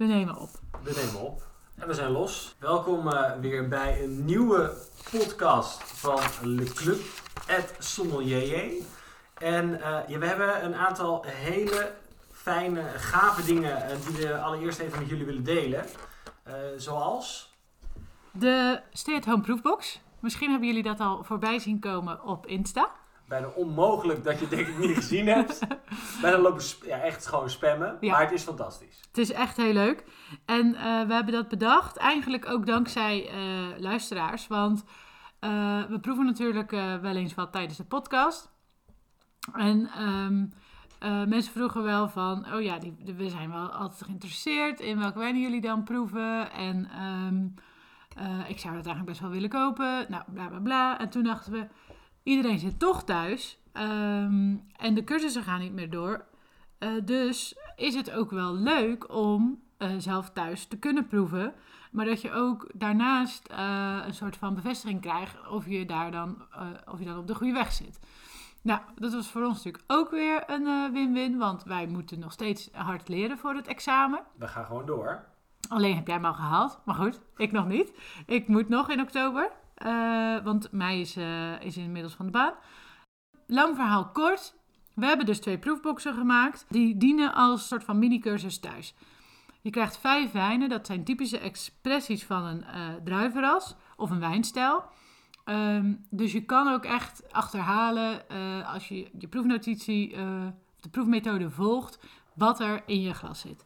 [0.00, 0.50] We nemen op.
[0.82, 1.42] We nemen op.
[1.74, 2.56] En we zijn los.
[2.58, 4.76] Welkom eh, weer bij een nieuwe
[5.10, 7.00] podcast van Le Club,
[7.46, 8.82] het Sommelier.
[9.38, 11.92] En eh, ja, we hebben een aantal hele
[12.30, 15.84] fijne, gave dingen eh, die we allereerst even met jullie willen delen.
[16.76, 17.54] Zoals...
[18.30, 20.00] De Stay at Home Proefbox.
[20.20, 22.90] Misschien hebben jullie dat al voorbij zien komen op Insta.
[23.30, 25.58] Bijna onmogelijk dat je het denk ik niet gezien hebt.
[26.22, 27.96] Bijna lopen ja, echt gewoon spammen.
[28.00, 28.10] Ja.
[28.10, 29.00] Maar het is fantastisch.
[29.08, 30.04] Het is echt heel leuk.
[30.44, 34.46] En eh, we hebben dat bedacht eigenlijk ook dankzij eh, luisteraars.
[34.46, 34.84] Want
[35.38, 38.50] eh, we proeven natuurlijk wel eens wat tijdens de podcast.
[39.52, 40.44] En ehm,
[41.00, 45.18] eh, mensen vroegen wel van, oh ja, die, we zijn wel altijd geïnteresseerd in welke
[45.18, 46.52] wijnen jullie dan proeven.
[46.52, 47.46] En ehm,
[48.16, 50.06] eh, ik zou dat eigenlijk best wel willen kopen.
[50.08, 50.98] Nou, bla bla bla.
[50.98, 51.66] En toen dachten we,
[52.22, 53.58] iedereen zit toch thuis.
[53.72, 56.24] Ehm, en de cursussen gaan niet meer door.
[56.78, 61.54] Eh, dus is het ook wel leuk om eh, zelf thuis te kunnen proeven.
[61.90, 66.42] Maar dat je ook daarnaast eh, een soort van bevestiging krijgt of je daar dan,
[66.90, 67.98] of je dan op de goede weg zit.
[68.62, 72.68] Nou, dat was voor ons natuurlijk ook weer een win-win, want wij moeten nog steeds
[72.72, 74.22] hard leren voor het examen.
[74.36, 75.24] We gaan gewoon door.
[75.68, 77.92] Alleen heb jij hem al gehaald, maar goed, ik nog niet.
[78.26, 82.54] Ik moet nog in oktober, eh, want mei is, eh, is inmiddels van de baan.
[83.46, 84.54] Lang verhaal kort.
[84.94, 86.66] We hebben dus twee proefboxen gemaakt.
[86.68, 88.94] Die dienen als soort van mini-cursus thuis.
[89.60, 90.68] Je krijgt vijf wijnen.
[90.68, 94.84] Dat zijn typische expressies van een eh druivenras of een wijnstijl.
[95.44, 98.28] Ehm, dus je kan ook echt achterhalen
[98.66, 101.98] als je je proefnotitie of de proefmethode volgt,
[102.34, 103.64] wat er in je glas zit.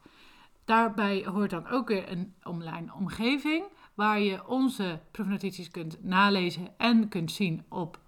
[0.65, 3.65] Daarbij hoort dan ook weer een online omgeving
[3.95, 7.99] waar je onze proefnotities kunt nalezen en kunt zien op,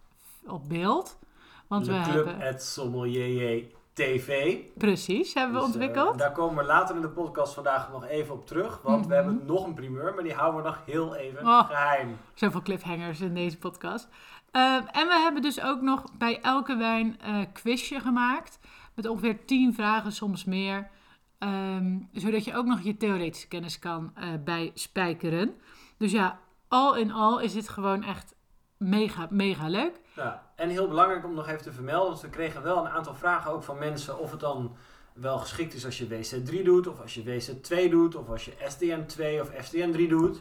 [0.46, 1.18] op beeld.
[1.66, 4.56] Want Le we Club, hebben het Sommelier TV.
[4.76, 6.18] precies hebben we Dus, eh, ontwikkeld.
[6.18, 8.80] daar komen we later in de podcast vandaag nog even op terug.
[8.82, 9.24] Want we Mhm.
[9.24, 11.66] hebben nog een primeur, maar die houden we nog heel even Oh.
[11.66, 12.16] geheim.
[12.34, 14.08] Zoveel cliffhangers in deze podcast.
[14.50, 18.58] Ehm, en we hebben dus ook nog bij elke wijn eh quizje gemaakt.
[18.94, 20.90] Met ongeveer 10 vragen, soms meer.
[21.38, 25.54] Ehm, zodat je ook nog je theoretische kennis kan eh bijspijkeren.
[25.96, 28.34] Dus ja, al in al is dit gewoon echt
[28.76, 30.00] mega, mega leuk.
[30.14, 33.14] Ja, en heel belangrijk om nog even te vermelden, want we kregen wel een aantal
[33.14, 34.76] vragen ook van mensen of het dan
[35.12, 38.52] wel geschikt is als je WC3 doet, of als je WC2 doet, of als je
[38.52, 40.40] SDN2 of SDN3 doet.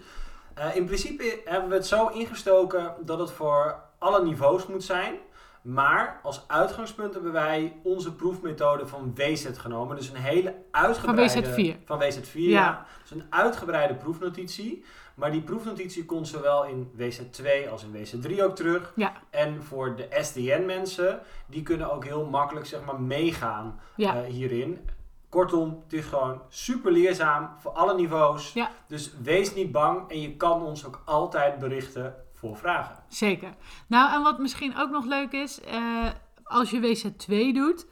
[0.54, 5.16] Eh, in principe hebben we het zo ingestoken dat het voor alle niveaus moet zijn.
[5.62, 9.96] Maar als uitgangspunt hebben wij onze proefmethode van WZ genomen.
[9.96, 11.76] Dus een hele uitgebreide...
[11.76, 11.86] WZ4.
[11.86, 12.50] Van WZ4, Ja.
[12.50, 12.86] ja.
[13.02, 14.86] Dus een uitgebreide proefnotitie.
[15.16, 18.92] Maar die proefnotitie komt zowel in WZ2 als in WZ3 ook terug.
[18.96, 19.14] Ja.
[19.30, 24.16] En voor de SDN-mensen, die kunnen ook heel makkelijk zeg maar, meegaan Ja.
[24.16, 24.90] eh, hierin.
[25.30, 28.54] Kortom, het is gewoon super leerzaam voor alle niveaus.
[28.54, 28.72] Ja.
[28.88, 32.96] Dus wees niet bang en je kan ons ook altijd berichten voor vragen.
[33.08, 33.54] Zeker.
[33.88, 36.06] Nou, en wat misschien ook nog leuk is, eh,
[36.44, 37.86] als je WZ2 doet,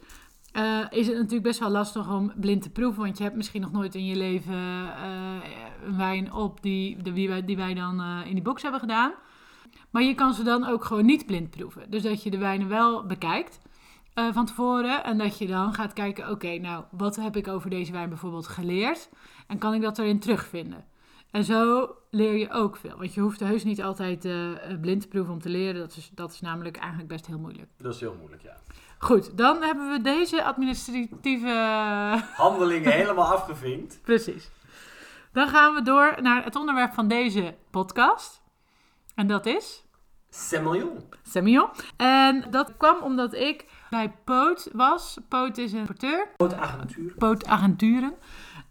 [0.54, 3.02] eh, is het natuurlijk best wel lastig om blind te proeven.
[3.02, 5.36] Want je hebt misschien nog nooit in je leven eh,
[5.86, 9.12] een wijn op die, die, wij, die wij dan eh, in die box hebben gedaan.
[9.90, 11.90] Maar je kan ze dan ook gewoon niet blind proeven.
[11.90, 13.60] Dus dat je de wijnen wel bekijkt
[14.32, 15.04] van tevoren.
[15.04, 18.46] En dat je dan gaat kijken, oké, nou, wat heb ik over deze wijn bijvoorbeeld
[18.46, 19.08] geleerd?
[19.46, 20.84] En kan ik dat erin terugvinden?
[21.30, 22.96] En zo leer je ook veel.
[22.96, 24.28] Want je hoeft heus niet altijd
[24.80, 25.80] blind te proeven om te leren.
[25.80, 27.68] Dat is, dat is namelijk eigenlijk best heel moeilijk.
[27.76, 28.56] Dat is heel moeilijk, ja.
[28.98, 31.48] Goed, dan hebben we deze administratieve...
[32.36, 34.00] Handelingen helemaal afgevinkt.
[34.02, 34.50] Precies.
[35.32, 38.42] Dan gaan we door naar het onderwerp van deze podcast.
[39.14, 39.84] En dat is...
[40.30, 41.00] Semillon.
[41.22, 41.68] Semillon.
[41.96, 45.18] En dat kwam omdat ik bij Poot was.
[45.28, 46.28] Poot is een porteur.
[46.36, 47.14] Grote avontuur.
[47.14, 48.14] Poot Agenturen.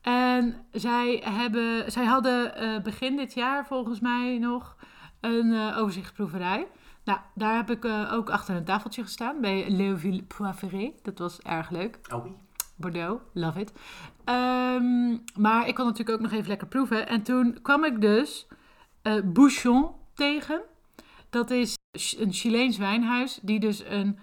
[0.02, 4.76] En zij, hebben, zij hadden eh, begin dit jaar volgens mij nog
[5.22, 6.68] een eh, overzichtsproeverij.
[7.04, 10.94] Nou, daar heb ik eh, ook achter een tafeltje gestaan bij Léoville Poivré.
[11.02, 12.00] Dat was erg leuk.
[12.14, 12.36] Oei.
[12.76, 13.74] Bordeaux, love it.
[14.24, 17.08] Ehm, maar ik kon natuurlijk ook nog even lekker proeven.
[17.08, 18.48] En toen kwam ik dus
[19.02, 20.62] eh Bouchon tegen.
[21.30, 21.78] Dat is
[22.18, 24.20] een Chileens wijnhuis die dus een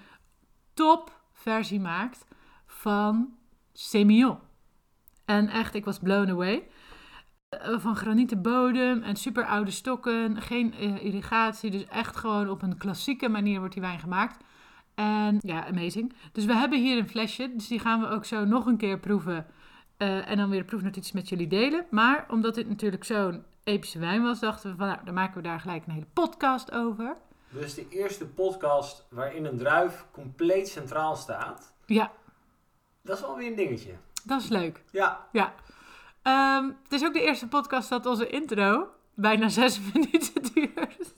[0.74, 2.26] topversie maakt
[2.66, 3.34] van
[3.72, 4.38] Semillon.
[5.24, 6.68] En echt, ik was blown away.
[7.50, 11.70] Eh, Van granieten bodem en super oude stokken, geen eh, irrigatie.
[11.70, 14.36] Dus echt gewoon op een klassieke manier wordt die wijn gemaakt.
[14.94, 16.12] En ja, amazing.
[16.32, 18.98] Dus we hebben hier een flesje, dus die gaan we ook zo nog een keer
[18.98, 19.46] proeven.
[19.96, 21.86] Eh, en dan weer de proefnotities met jullie delen.
[21.90, 25.42] Maar omdat dit natuurlijk zo'n epische wijn was, dachten we van nou, dan maken we
[25.42, 27.16] daar gelijk een hele podcast over.
[27.48, 31.72] Dus de eerste podcast waarin een druif compleet centraal staat.
[31.86, 32.12] Ja,
[33.02, 33.92] Dat is wel weer een dingetje.
[34.24, 34.82] dat is leuk.
[34.90, 35.54] Ja, Ja.
[36.22, 41.12] Ehm, het is ook de eerste podcast dat onze intro bijna zes minuten duurt.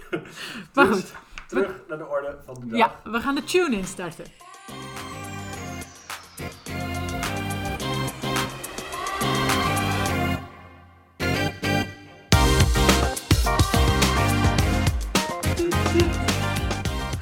[0.74, 1.12] maar Dus,
[1.48, 2.78] Terug naar de orde van de dag.
[2.78, 4.24] ja, we gaan de tune instarten.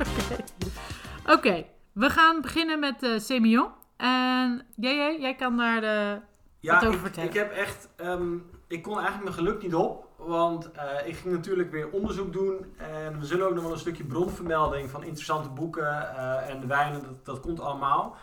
[0.00, 3.68] Oké, Oké, we gaan beginnen met de Semillon.
[3.96, 6.20] En jij, jij kan daar de...
[6.60, 7.88] Ja, ik, ik heb echt...
[7.96, 10.08] ehm, ik kon eigenlijk mijn geluk niet op.
[10.16, 12.74] Want eh, ik ging natuurlijk weer onderzoek doen.
[12.76, 16.66] En we zullen ook nog wel een stukje bronvermelding van interessante boeken eh, en de
[16.66, 17.02] wijnen.
[17.02, 18.16] Dat, dat komt allemaal.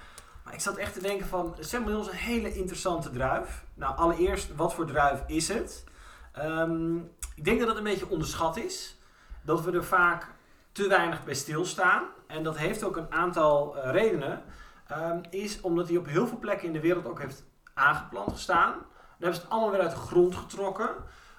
[0.44, 1.56] Maar ik zat echt te denken van...
[1.60, 3.66] Semillon is een hele interessante druif.
[3.74, 5.84] Nou, allereerst, wat voor druif is het?
[6.32, 6.98] Ehm,
[7.36, 8.98] ik denk dat het een beetje onderschat is.
[9.42, 10.34] Dat we er vaak
[10.72, 12.04] te weinig bij stilstaan.
[12.28, 14.44] En dat heeft ook een aantal eh, redenen.
[14.88, 17.44] Ehm, is omdat hij op heel veel plekken in de wereld ook heeft
[17.80, 18.72] aangeplant gestaan.
[18.72, 18.84] Dan
[19.20, 20.90] hebben ze het allemaal weer uit de grond getrokken.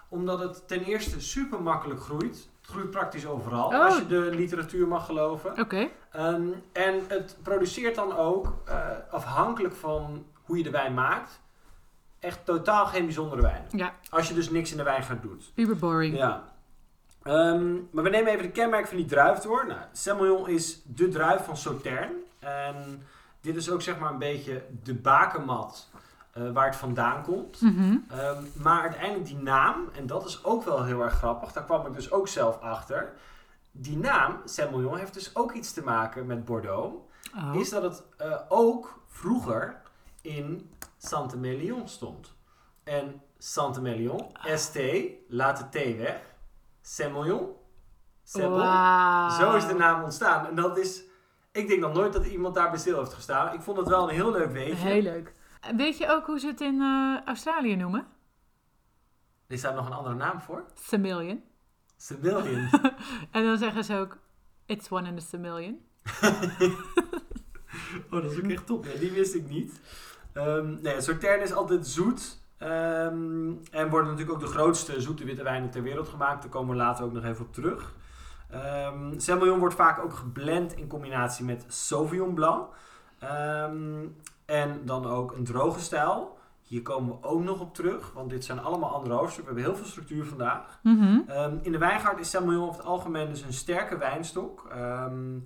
[0.09, 2.49] Omdat het ten eerste super makkelijk groeit.
[2.61, 3.85] Het groeit praktisch overal, Oh.
[3.85, 5.61] als je de literatuur mag geloven.
[5.61, 11.41] Oké, Ehm, en het produceert dan ook, eh, afhankelijk van hoe je de wijn maakt,
[12.21, 13.65] echt totaal geen bijzondere wijn.
[13.71, 15.53] ja, Als je dus niks in de wijngaard doet.
[15.55, 16.17] uber boring.
[16.17, 16.43] Ja.
[17.23, 19.67] Ehm, maar we nemen even de kenmerken van die druif door.
[19.67, 22.13] Nou, Semillon is de druif van Sautern.
[22.39, 23.07] En
[23.41, 25.89] dit is ook zeg maar een beetje de bakermat
[26.37, 27.61] eh, waar het vandaan komt.
[27.61, 27.97] Mhm.
[28.09, 31.87] Ehm, maar uiteindelijk die naam, en dat is ook wel heel erg grappig, daar kwam
[31.87, 33.13] ik dus ook zelf achter.
[33.73, 36.95] Die naam, Semillon, heeft dus ook iets te maken met Bordeaux.
[37.37, 37.61] Oh.
[37.61, 39.81] Is dat het eh, ook vroeger
[40.23, 42.35] in Saint-Emilion stond.
[42.85, 44.79] En Saint-Emilion, ST,
[45.29, 46.21] laat de T weg.
[48.33, 49.31] Wauw.
[49.31, 50.47] Zo is de naam ontstaan.
[50.47, 51.03] En dat is,
[51.53, 53.55] ik denk nog nooit dat iemand daarbij stil heeft gestaan.
[53.55, 54.87] Ik vond het wel een heel leuk weetje.
[54.87, 55.35] Heel leuk.
[55.77, 58.07] Weet je ook hoe ze het in eh, Australië noemen?
[59.47, 60.65] Is daar nog een andere naam voor?
[60.75, 61.43] Semillion.
[61.97, 62.69] Semillion.
[63.33, 64.19] En dan zeggen ze ook,
[64.67, 65.81] it's one in a semillion.
[68.11, 68.85] Oh, dat is ook echt top.
[68.85, 69.81] Nee, die wist ik niet.
[70.33, 72.41] Ehm nee, Sautern is altijd zoet.
[72.59, 76.43] Ehm, en worden natuurlijk ook de grootste zoete witte wijnen ter wereld gemaakt.
[76.43, 77.95] Daar komen we later ook nog even op terug.
[78.51, 82.69] Ehm Semillon wordt vaak ook geblend in combinatie met Sauvignon Blanc.
[83.19, 84.07] Ehm,
[84.47, 86.35] en dan ook een droge stijl.
[86.63, 89.55] Hier komen we ook nog op terug, want dit zijn allemaal andere hoofdstukken.
[89.55, 90.79] We hebben heel veel structuur vandaag.
[90.83, 91.19] Mhm.
[91.27, 94.67] Ehm, in de wijngaard is Semillon over het algemeen dus een sterke wijnstok.
[94.71, 95.39] Ehm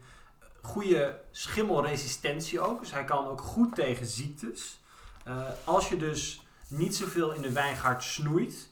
[0.63, 2.81] goede schimmelresistentie ook.
[2.81, 4.81] Dus hij kan ook goed tegen ziektes.
[5.25, 8.71] Eh, als je dus niet zoveel in de wijngaard snoeit,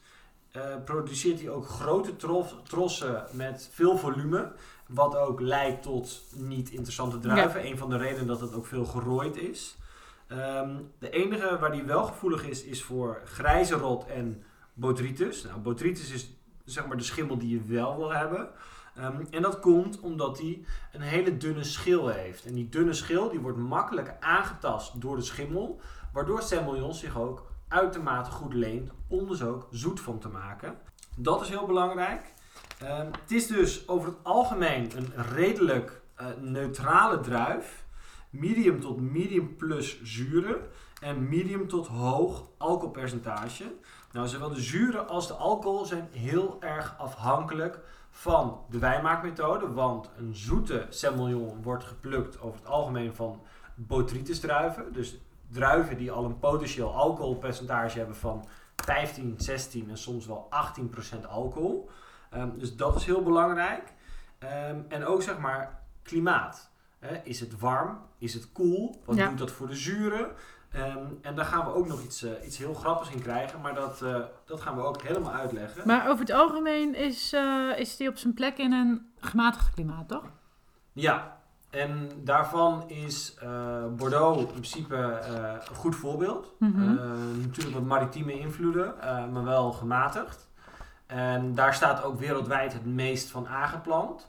[0.50, 4.52] eh, produceert hij ook grote trof- trossen met veel volume.
[4.86, 7.66] Wat ook leidt tot niet interessante druiven.
[7.66, 9.76] Een van de redenen dat het ook veel gerooid is.
[10.28, 14.42] Ehm, de enige waar die wel gevoelig is, is voor grijze rot en
[14.72, 15.42] botrytis.
[15.42, 18.50] Nou, botrytis is zeg maar de schimmel die je wel wil hebben.
[18.94, 22.44] Ehm, en dat komt omdat hij een hele dunne schil heeft.
[22.44, 25.80] En die dunne schil die wordt makkelijk aangetast door de schimmel.
[26.12, 30.78] Waardoor Semillon zich ook uitermate goed leent om dus ook zoet van te maken.
[31.16, 32.32] Dat is heel belangrijk.
[32.78, 37.86] Ehm, het is dus over het algemeen een redelijk eh, neutrale druif.
[38.30, 40.56] Medium tot medium plus zuren.
[41.00, 43.74] En medium tot hoog alcoholpercentage.
[44.12, 47.80] Nou, zowel de zuren als de alcohol zijn heel erg afhankelijk
[48.10, 49.72] van de wijnmaakmethode.
[49.72, 53.42] Want een zoete Semillon wordt geplukt over het algemeen van
[53.74, 54.92] botrytis druiven.
[54.92, 55.18] Dus
[55.50, 61.90] druiven die al een potentieel alcoholpercentage hebben van 15, 16 en soms wel 18% alcohol.
[62.30, 63.92] Ehm, dus dat is heel belangrijk.
[64.38, 66.67] Ehm, en ook zeg maar klimaat.
[66.98, 67.98] Hè, is het warm?
[68.18, 69.02] Is het koel?
[69.04, 69.28] Wat Ja.
[69.28, 70.30] doet dat voor de zuren?
[70.70, 73.60] Ehm, en daar gaan we ook nog iets, eh, iets heel grappigs in krijgen.
[73.60, 75.82] Maar dat, eh, dat gaan we ook helemaal uitleggen.
[75.86, 80.08] Maar over het algemeen is, eh, is die op zijn plek in een gematigd klimaat,
[80.08, 80.24] toch?
[80.92, 81.36] Ja,
[81.70, 83.34] en daarvan is
[83.96, 84.94] Bordeaux in principe
[85.68, 86.54] een goed voorbeeld.
[86.58, 86.94] Mhm.
[87.40, 88.94] Natuurlijk wat maritieme invloeden,
[89.32, 90.48] maar wel gematigd.
[91.06, 94.28] En daar staat ook wereldwijd het meest van aangeplant.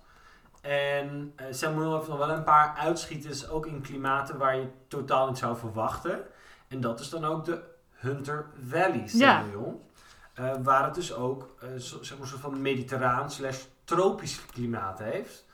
[0.62, 5.28] En uh, Samuel heeft nog wel een paar uitschieters, ook in klimaten waar je totaal
[5.28, 6.26] niet zou verwachten.
[6.68, 7.62] En dat is dan ook de
[7.92, 9.42] Hunter Valley Ja.
[9.42, 9.88] Samuel.
[10.34, 14.46] Eh, waar het dus ook eh, zo, zeg maar, een soort van mediterraan slash tropisch
[14.46, 15.46] klimaat heeft.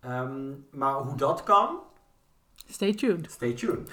[0.00, 1.78] Ehm, maar hoe dat kan,
[2.68, 3.30] Stay tuned.
[3.30, 3.90] Stay tuned.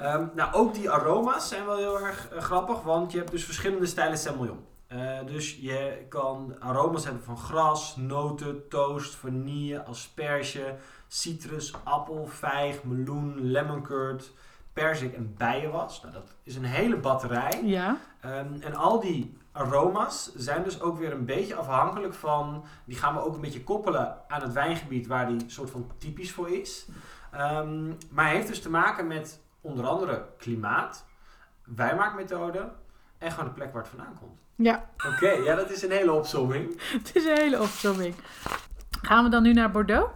[0.00, 3.86] Ehm, nou, ook die aroma's zijn wel heel erg grappig, want je hebt dus verschillende
[3.86, 4.64] stijlen Semillon.
[4.86, 10.76] Eh, dus je kan aroma's hebben van gras, noten, toast, vanille, asperge,
[11.06, 14.32] citrus, appel, vijg, meloen, lemon curd,
[14.72, 16.02] perzik en bijen was.
[16.02, 17.60] Nou, dat is een hele batterij.
[17.64, 17.98] Ja.
[18.20, 22.64] Ehm, en al die aroma's zijn dus ook weer een beetje afhankelijk van...
[22.84, 26.32] Die gaan we ook een beetje koppelen aan het wijngebied waar die soort van typisch
[26.32, 26.86] voor is.
[27.30, 31.06] Ehm, maar heeft dus te maken met onder andere klimaat,
[31.64, 32.72] wijnmaakmethode
[33.18, 34.45] en gewoon de plek waar het vandaan komt.
[34.56, 36.80] Ja, Oké, ja, dat is een hele opzomming.
[37.02, 38.14] het is een hele opzomming.
[39.02, 40.10] Gaan we dan nu naar Bordeaux?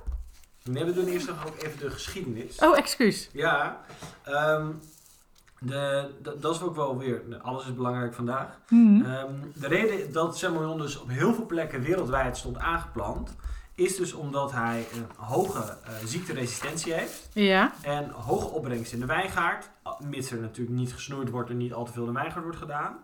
[0.64, 2.59] Nee, we doen eerst nog ook even de geschiedenis.
[2.59, 3.28] Oh, excuus.
[3.32, 3.80] Ja,
[4.23, 4.66] ehm,
[5.59, 7.23] de, dat- dat is ook wel weer...
[7.42, 8.59] Alles is belangrijk vandaag.
[8.68, 9.04] Mhm.
[9.04, 13.37] Ehm, de reden dat Semillon dus op heel veel plekken wereldwijd stond aangeplant...
[13.75, 17.28] is dus omdat hij een hoge eh, ziekteresistentie heeft...
[17.32, 17.73] Ja.
[17.82, 19.70] en hoge opbrengst in de wijngaard...
[19.99, 22.59] mits er natuurlijk niet gesnoeid wordt en niet al te veel in de wijngaard wordt
[22.59, 22.97] gedaan.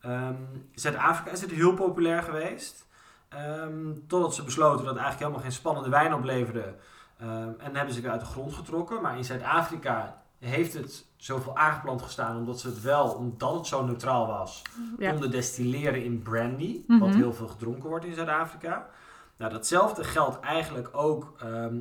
[0.00, 0.34] Ehm,
[0.74, 2.86] Zuid-Afrika is het heel populair geweest...
[3.28, 6.74] Ehm, totdat ze besloten dat het eigenlijk helemaal geen spannende wijn opleverde...
[7.18, 9.02] Ehm, en hebben ze weer uit de grond getrokken.
[9.02, 13.84] Maar in Zuid-Afrika heeft het zoveel aangeplant gestaan omdat ze het wel, omdat het zo
[13.84, 14.62] neutraal was,
[14.98, 15.10] Ja.
[15.10, 16.98] konden destilleren in brandy, Mhm.
[16.98, 18.88] wat heel veel gedronken wordt in Zuid-Afrika.
[19.36, 21.34] Nou, datzelfde geldt eigenlijk ook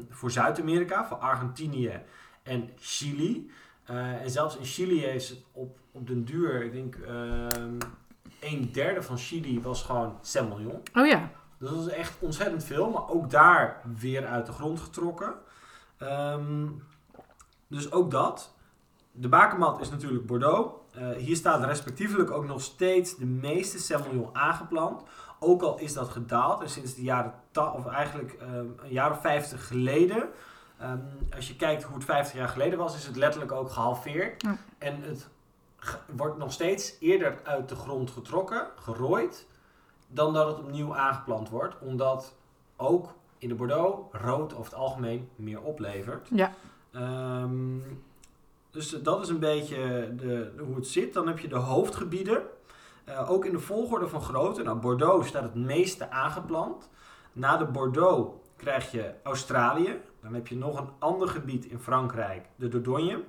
[0.10, 2.02] voor Zuid-Amerika, voor Argentinië
[2.44, 3.52] en Chili.
[3.84, 6.96] Eh, en zelfs in Chili heeft het op, op den duur, ik denk
[8.40, 10.82] een derde van Chili was gewoon Semillon.
[10.94, 11.30] Oh ja.
[11.58, 15.34] Dus dat is echt ontzettend veel, maar ook daar weer uit de grond getrokken.
[15.98, 16.68] Ehm,
[17.68, 18.54] dus ook dat.
[19.12, 20.74] De bakermat is natuurlijk Bordeaux.
[20.94, 25.04] Eh, hier staat respectievelijk ook nog steeds de meeste Semillon aangeplant.
[25.40, 27.34] Ook al is dat gedaald en sinds de jaren,
[27.74, 30.30] of eigenlijk ehm, een jaar of 50 geleden.
[30.80, 31.00] ehm,
[31.36, 34.42] als je kijkt hoe het 50 jaar geleden was, is het letterlijk ook gehalveerd.
[34.42, 34.58] Ja.
[34.78, 35.30] En het
[36.16, 39.48] wordt nog steeds eerder uit de grond getrokken, gerooid,
[40.08, 41.76] dan dat het opnieuw aangeplant wordt.
[41.80, 42.36] Omdat
[42.76, 46.28] ook in de Bordeaux rood over het algemeen meer oplevert.
[46.34, 46.54] Ja.
[46.92, 47.78] Ehm,
[48.72, 51.14] dus dat is een beetje de, hoe het zit.
[51.14, 52.42] Dan heb je de hoofdgebieden.
[53.04, 54.64] Eh, ook in de volgorde van grootte.
[54.64, 56.90] Nou, Bordeaux staat het meeste aangeplant.
[57.34, 60.02] Na de Bordeaux krijg je Australië.
[60.22, 63.24] Dan heb je nog een ander gebied in Frankrijk, de Dordogne.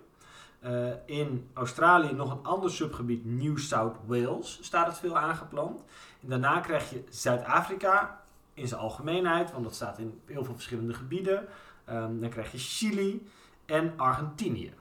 [0.61, 5.83] Eh, in Australië nog een ander subgebied, New South Wales, staat het veel aangeplant.
[6.23, 8.21] En daarna krijg je Zuid-Afrika
[8.55, 11.47] in zijn algemeenheid, want dat staat in heel veel verschillende gebieden.
[11.85, 13.29] Ehm, dan krijg je Chili
[13.67, 14.73] en Argentinië.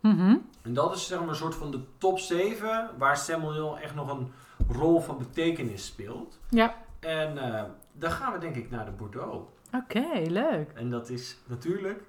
[0.00, 0.36] Mhm.
[0.62, 4.10] En dat is zeg maar een soort van de top 7 waar Semillon echt nog
[4.10, 4.32] een
[4.68, 6.38] rol van betekenis speelt.
[6.48, 6.74] Ja.
[7.00, 9.44] En eh, dan gaan we denk ik naar de Bordeaux.
[9.72, 10.70] Oké, leuk.
[10.74, 12.02] En dat is natuurlijk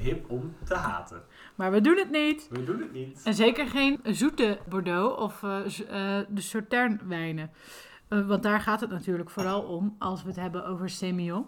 [0.00, 1.22] hip om te haten.
[1.54, 2.48] Maar we doen het niet.
[2.50, 3.20] We doen het niet.
[3.24, 7.50] En zeker geen zoete Bordeaux of eh, eh, de Sautern-wijnen.
[8.08, 11.46] Eh, want daar gaat het natuurlijk vooral om als we het hebben over Semillon.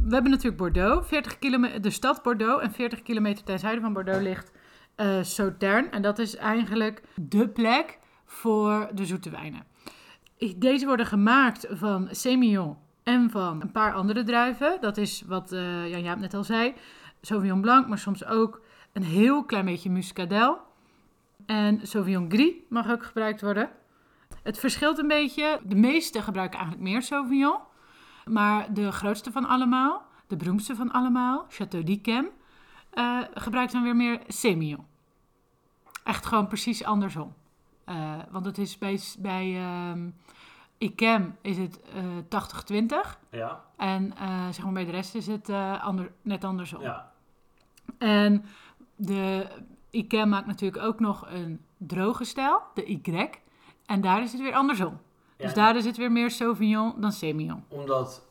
[0.00, 2.62] We hebben natuurlijk Bordeaux, 40 kilometer, de stad Bordeaux.
[2.62, 4.52] En 40 kilometer ten zuiden van Bordeaux ligt
[4.94, 5.90] eh Sautern.
[5.90, 9.62] En dat is eigenlijk de plek voor de zoete wijnen.
[10.56, 14.78] Deze worden gemaakt van Semillon en van een paar andere druiven.
[14.80, 16.74] Dat is wat eh Jan Jaap net al zei.
[17.24, 18.60] Sauvignon Blanc, maar soms ook
[18.92, 20.58] een heel klein beetje Muscadel.
[21.46, 23.70] En Sauvignon Gris mag ook gebruikt worden.
[24.42, 25.60] Het verschilt een beetje.
[25.64, 27.58] De meeste gebruiken eigenlijk meer Sauvignon.
[28.24, 32.28] Maar de grootste van allemaal, de beroemdste van allemaal, Château d'Yquem,
[32.90, 34.86] eh, gebruikt dan weer meer Semillon.
[36.04, 37.34] Echt gewoon precies andersom.
[37.84, 40.08] Eh, want het is bij, bij ehm
[40.78, 43.18] Yquem is het eh 80-20.
[43.30, 44.12] Ja, En
[44.50, 45.50] zeg maar bij de rest is het
[45.80, 46.80] ander, net andersom.
[46.80, 47.12] ja.
[47.98, 48.44] En
[48.96, 49.46] de
[49.90, 53.28] IKEA maakt natuurlijk ook nog een droge stijl, de Y.
[53.86, 55.00] En daar is het weer andersom.
[55.36, 57.64] Dus daar is het weer meer Sauvignon dan Semillon.
[57.68, 58.22] Omdat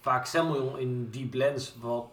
[0.00, 2.06] vaak Semillon in die blends wat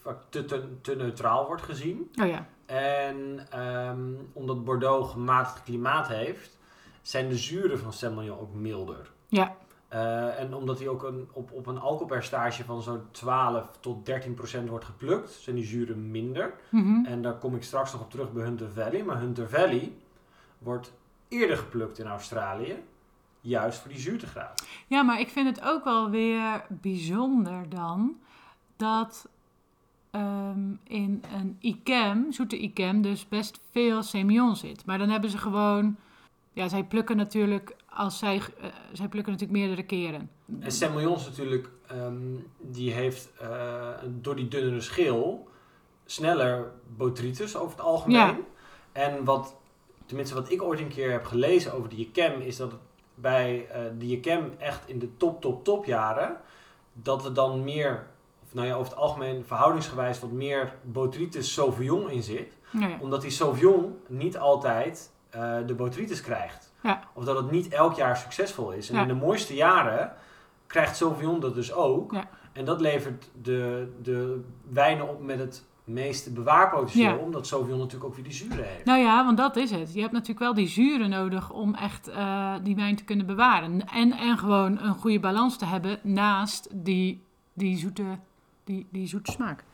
[0.00, 2.10] vaak te, te, te neutraal wordt gezien.
[2.20, 2.46] Oh ja.
[2.66, 6.58] En ehm, omdat Bordeaux gematigd klimaat heeft,
[7.02, 9.10] zijn de zuren van Semillon ook milder.
[9.28, 9.56] Ja.
[9.88, 14.34] Eh, en omdat hij ook een, op, op een alcoholpercentage van zo'n 12 tot 13
[14.34, 16.54] procent wordt geplukt, zijn die zuren minder.
[16.70, 17.04] Mhm.
[17.04, 19.04] En daar kom ik straks nog op terug bij Hunter Valley.
[19.04, 19.92] Maar Hunter Valley
[20.58, 20.92] wordt
[21.28, 22.76] eerder geplukt in Australië,
[23.40, 24.66] juist voor die zuurtegraad.
[24.86, 28.16] Ja, maar ik vind het ook wel weer bijzonder dan
[28.76, 29.28] dat
[30.10, 34.84] ehm, in een Yquem, zoete Yquem, dus best veel Semillon zit.
[34.84, 35.96] Maar dan hebben ze gewoon,
[36.52, 40.30] ja, zij plukken natuurlijk als zij, eh, zij plukken natuurlijk meerdere keren.
[40.60, 45.48] En Semillon is natuurlijk, ehm, die heeft eh, door die dunnere schil
[46.04, 48.16] sneller botrytis over het algemeen.
[48.16, 48.38] Ja.
[48.92, 49.56] En wat,
[50.06, 52.72] tenminste wat ik ooit een keer heb gelezen over de Yquem, is dat
[53.14, 56.40] bij eh de Yquem echt in de top, top, top jaren,
[56.92, 58.06] dat er dan meer,
[58.42, 62.52] of nou ja, over het algemeen verhoudingsgewijs wat meer botrytis sauvignon in zit.
[62.70, 62.98] Ja.
[63.00, 65.10] Omdat die Sauvignon niet altijd
[65.66, 66.65] de botrytis krijgt.
[66.82, 67.02] Ja.
[67.12, 68.90] Of dat het niet elk jaar succesvol is.
[68.90, 70.12] En in de mooiste jaren
[70.66, 72.14] krijgt Sauvignon dat dus ook.
[72.52, 77.08] En dat levert de, de wijnen op met het meeste bewaarpotentieel.
[77.08, 77.16] Ja.
[77.16, 78.84] Omdat Sauvignon natuurlijk ook weer die zuren heeft.
[78.84, 79.94] Nou ja, want dat is het.
[79.94, 83.86] Je hebt natuurlijk wel die zuren nodig om echt eh, die wijn te kunnen bewaren.
[83.88, 88.04] En, en gewoon een goede balans te hebben naast die, die, zoete,
[88.64, 89.64] die, die zoete smaak.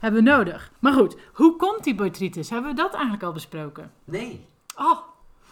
[0.00, 0.72] Hebben we nodig.
[0.78, 2.50] Maar goed, hoe komt die botrytis?
[2.50, 3.92] Hebben we dat eigenlijk al besproken?
[4.04, 4.46] Nee.
[4.76, 4.98] Oh,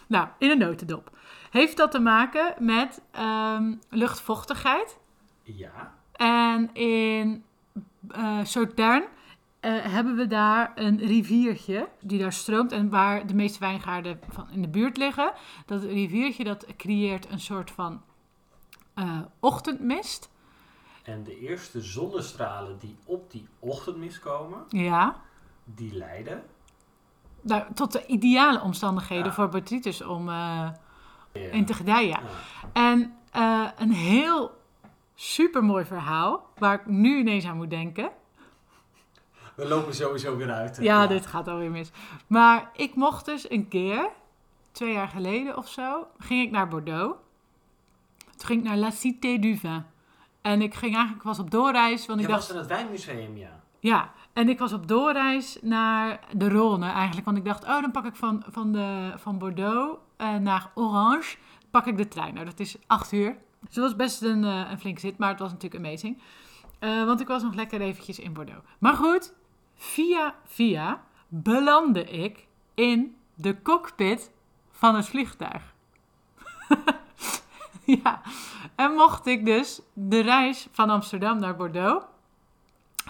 [0.07, 1.17] nou, in een notendop.
[1.51, 4.97] Heeft dat te maken met ehm, luchtvochtigheid?
[5.43, 5.93] Ja.
[6.11, 7.43] En in
[8.09, 9.09] eh Sauternes
[9.65, 14.49] eh, hebben we daar een riviertje die daar stroomt en waar de meeste wijngaarden van
[14.51, 15.33] in de buurt liggen.
[15.65, 18.01] Dat riviertje dat creëert een soort van
[18.93, 20.29] eh, ochtendmist.
[21.03, 25.21] En de eerste zonnestralen die op die ochtendmist komen, Ja,
[25.63, 26.43] die leiden.
[27.45, 29.31] Nou, tot de ideale omstandigheden Ja.
[29.33, 30.73] voor botrytis om Ja.
[31.33, 32.09] in te gedijen.
[32.09, 32.19] Ja.
[32.73, 34.51] En eh, een heel
[35.15, 38.09] supermooi verhaal, waar ik nu ineens aan moet denken.
[39.55, 40.77] We lopen sowieso weer uit.
[40.81, 41.91] Ja, dit gaat alweer mis.
[42.27, 44.09] Maar ik mocht dus een keer,
[44.71, 47.15] twee jaar geleden of zo, ging ik naar Bordeaux.
[48.37, 49.83] Toen ging ik naar La Cité du Vin.
[50.41, 53.63] En ik ging eigenlijk, was op doorreis, want ik dacht, was in het wijnmuseum, ja.
[53.85, 54.13] Ja.
[54.33, 58.05] En ik was op doorreis naar de Rhône eigenlijk, want ik dacht, oh, dan pak
[58.05, 61.37] ik van, van, de, van Bordeaux eh, naar Orange,
[61.71, 62.33] pak ik de trein.
[62.33, 63.37] Nou, dat is acht uur.
[63.59, 66.21] Dus het was best een, eh, een flink zit, maar het was natuurlijk amazing.
[66.79, 68.65] Eh, want ik was nog lekker eventjes in Bordeaux.
[68.79, 69.33] Maar goed,
[69.75, 74.31] via via belandde ik in de cockpit
[74.71, 75.73] van het vliegtuig.
[78.03, 78.21] ja,
[78.75, 82.05] en mocht ik dus de reis van Amsterdam naar Bordeaux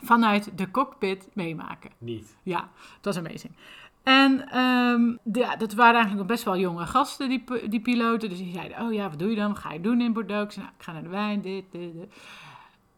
[0.03, 1.91] vanuit de cockpit meemaken.
[1.97, 2.35] Niet.
[2.43, 3.55] Ja, het was amazing.
[4.03, 4.37] En
[5.23, 8.29] de- ja, dat waren eigenlijk nog best wel jonge gasten, die, die piloten.
[8.29, 9.47] Dus die zeiden, oh ja, wat doe je dan?
[9.47, 10.43] Wat ga je doen in Bordeaux?
[10.45, 12.13] Ik zei, nou, ik ga naar de wijn, dit, dit, dit.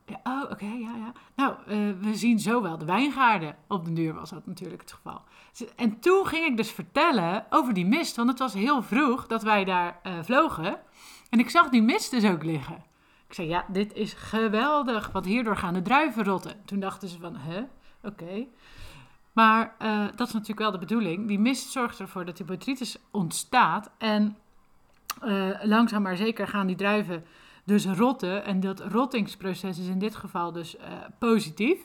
[0.05, 1.11] Ja, oh, oké, ja, ja.
[1.35, 3.55] Nou, eh, we zien zo wel de wijngaarden.
[3.67, 5.21] Op de duur was dat natuurlijk het geval.
[5.75, 8.15] En toen ging ik dus vertellen over die mist.
[8.15, 10.79] Want het was heel vroeg dat wij daar eh, vlogen.
[11.29, 12.83] En ik zag die mist dus ook liggen.
[13.27, 16.65] Ik zei, ja, dit is geweldig, want hierdoor gaan de druiven rotten.
[16.65, 17.61] Toen dachten ze van, hè,
[18.03, 18.45] oké.
[19.37, 21.27] Maar eh, dat is natuurlijk wel de bedoeling.
[21.27, 23.91] Die mist zorgt ervoor dat die botrytis ontstaat.
[23.97, 24.37] En
[25.21, 27.25] eh, langzaam maar zeker gaan die druiven
[27.63, 28.45] dus rotten.
[28.45, 31.79] En dat rottingsproces is in dit geval dus eh, positief.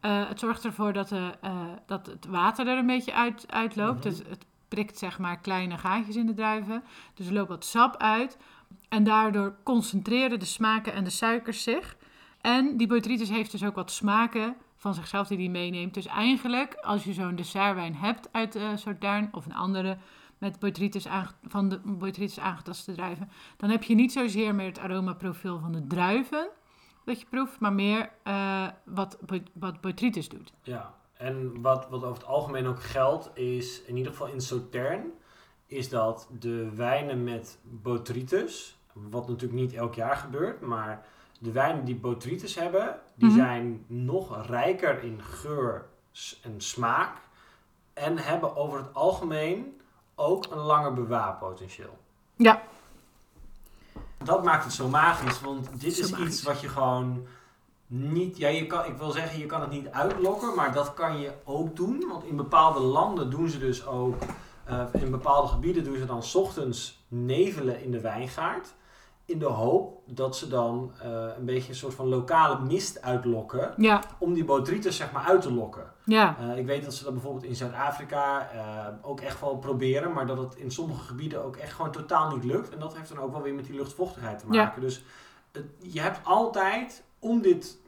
[0.00, 1.30] Het zorgt ervoor dat, de,
[1.86, 4.04] dat het water er een beetje uit, uitloopt.
[4.04, 4.14] Mhm.
[4.14, 6.84] het, het prikt zeg maar kleine gaatjes in de druiven.
[7.14, 8.38] Dus er loopt wat sap uit.
[8.88, 11.96] En daardoor concentreren de smaken en de suikers zich.
[12.40, 15.94] En die botrytis heeft dus ook wat smaken van zichzelf die die meeneemt.
[15.94, 19.96] Dus eigenlijk, als je zo'n dessertwijn hebt uit uh, Sauternes of een andere
[20.38, 21.06] met botrytis
[21.42, 25.86] van de botrytis aangetaste druiven, dan heb je niet zozeer meer het aromaprofiel van de
[25.86, 26.48] druiven
[27.04, 29.18] dat je proeft, maar meer eh, wat,
[29.52, 30.52] wat botrytis doet.
[30.62, 35.12] Ja, en wat, wat over het algemeen ook geldt, is in ieder geval in Sauternes,
[35.68, 41.06] is dat de wijnen met botrytis, wat natuurlijk niet elk jaar gebeurt, maar
[41.38, 43.38] de wijnen die botrytis hebben, die Mhm.
[43.38, 45.86] zijn nog rijker in geur
[46.42, 47.16] en smaak
[47.92, 49.80] en hebben over het algemeen
[50.14, 51.98] ook een langer bewaarpotentieel.
[52.36, 52.62] Ja.
[54.24, 56.26] Dat maakt het zo magisch, want dit Zo is magisch.
[56.26, 57.26] iets wat je gewoon
[57.86, 61.20] niet, ja, je kan, ik wil zeggen, je kan het niet uitlokken, maar dat kan
[61.20, 62.04] je ook doen.
[62.08, 64.22] Want in bepaalde landen doen ze dus ook,
[64.68, 68.74] eh, in bepaalde gebieden doen ze dan 's ochtends nevelen in de wijngaard.
[69.24, 73.74] In de hoop dat ze dan eh, een beetje een soort van lokale mist uitlokken.
[73.76, 75.92] Ja, Om die botrytis zeg maar uit te lokken.
[76.04, 78.48] ja, Eh, ik weet dat ze dat bijvoorbeeld in Zuid-Afrika
[79.02, 80.12] ook echt wel proberen.
[80.12, 82.70] Maar dat het in sommige gebieden ook echt gewoon totaal niet lukt.
[82.72, 84.62] En dat heeft dan ook wel weer met die luchtvochtigheid te Ja.
[84.64, 84.80] maken.
[84.80, 85.04] Dus
[85.82, 87.78] je hebt altijd, om dit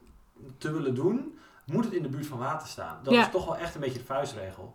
[0.59, 2.99] te willen doen, moet het in de buurt van water staan.
[3.03, 3.21] Dat Ja.
[3.21, 4.75] is toch wel echt een beetje de vuistregel.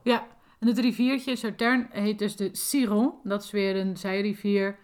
[0.65, 3.13] Het riviertje Sauternes heet dus de Ciron.
[3.23, 4.77] Dat is weer een zijrivier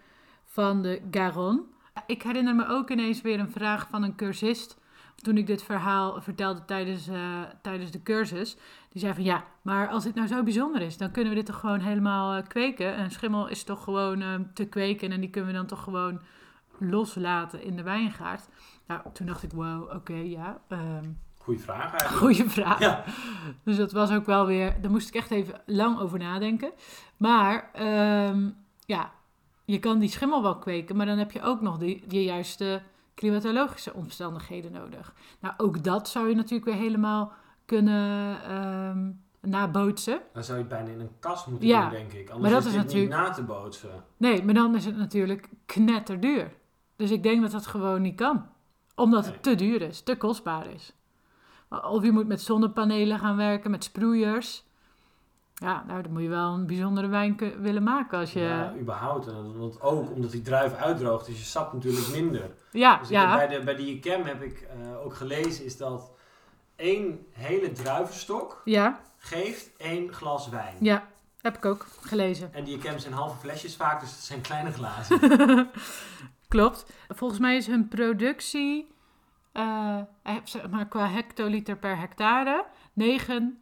[0.45, 1.63] van de Garonne.
[2.07, 4.79] Ik herinner me ook ineens weer een vraag van een cursist.
[5.15, 8.57] Toen ik dit verhaal vertelde tijdens, eh, tijdens de cursus.
[8.89, 11.45] Die zei van ja, maar als dit nou zo bijzonder is, dan kunnen we dit
[11.45, 12.95] toch gewoon helemaal eh, kweken.
[12.95, 16.21] En schimmel is toch gewoon eh, te kweken en die kunnen we dan toch gewoon
[16.77, 18.49] loslaten in de wijngaard.
[18.87, 20.61] Nou, toen dacht ik, wow, oké, ja.
[20.67, 21.09] ehm
[21.43, 22.15] Goeie vraag eigenlijk.
[22.17, 22.79] Goeie vraag.
[22.79, 23.03] Ja.
[23.63, 26.71] Dus dat was ook wel weer, daar moest ik echt even lang over nadenken.
[27.17, 28.49] Maar ehm,
[28.85, 29.11] ja,
[29.65, 32.81] je kan die schimmel wel kweken, maar dan heb je ook nog die, die juiste
[33.15, 35.13] klimatologische omstandigheden nodig.
[35.39, 37.31] Nou, ook dat zou je natuurlijk weer helemaal
[37.65, 39.09] kunnen, ehm,
[39.41, 40.21] nabootsen.
[40.33, 42.29] Dan zou je het bijna in een kast moeten Ja, doen, denk ik.
[42.29, 44.03] Anders maar dat is natuurlijk- niet na te bootsen.
[44.17, 46.51] Nee, maar dan is het natuurlijk knetterduur.
[46.95, 48.45] Dus ik denk dat dat gewoon niet kan.
[48.95, 50.93] Omdat het te duur is, te kostbaar is.
[51.71, 54.63] Of je moet met zonnepanelen gaan werken, met sproeiers.
[55.53, 58.39] Ja, nou, dan moet je wel een bijzondere wijn willen maken als je...
[58.39, 59.25] Ja, Ja, überhaupt.
[59.57, 62.51] Want ook omdat die druif uitdroogt, is je sap natuurlijk minder.
[62.71, 66.11] ja, Dus heb bij, de, bij die Cam heb ik eh, ook gelezen, is dat
[66.75, 70.75] één hele druivenstok ja, geeft één glas wijn.
[70.79, 71.07] ja,
[71.41, 72.53] heb ik ook gelezen.
[72.53, 75.19] En die Cam zijn halve flesjes vaak, dus het zijn kleine glazen.
[76.47, 76.85] Klopt.
[77.07, 78.90] Volgens mij is hun productie,
[79.51, 83.61] eh, eh, zeg maar qua hectoliter per hectare, 9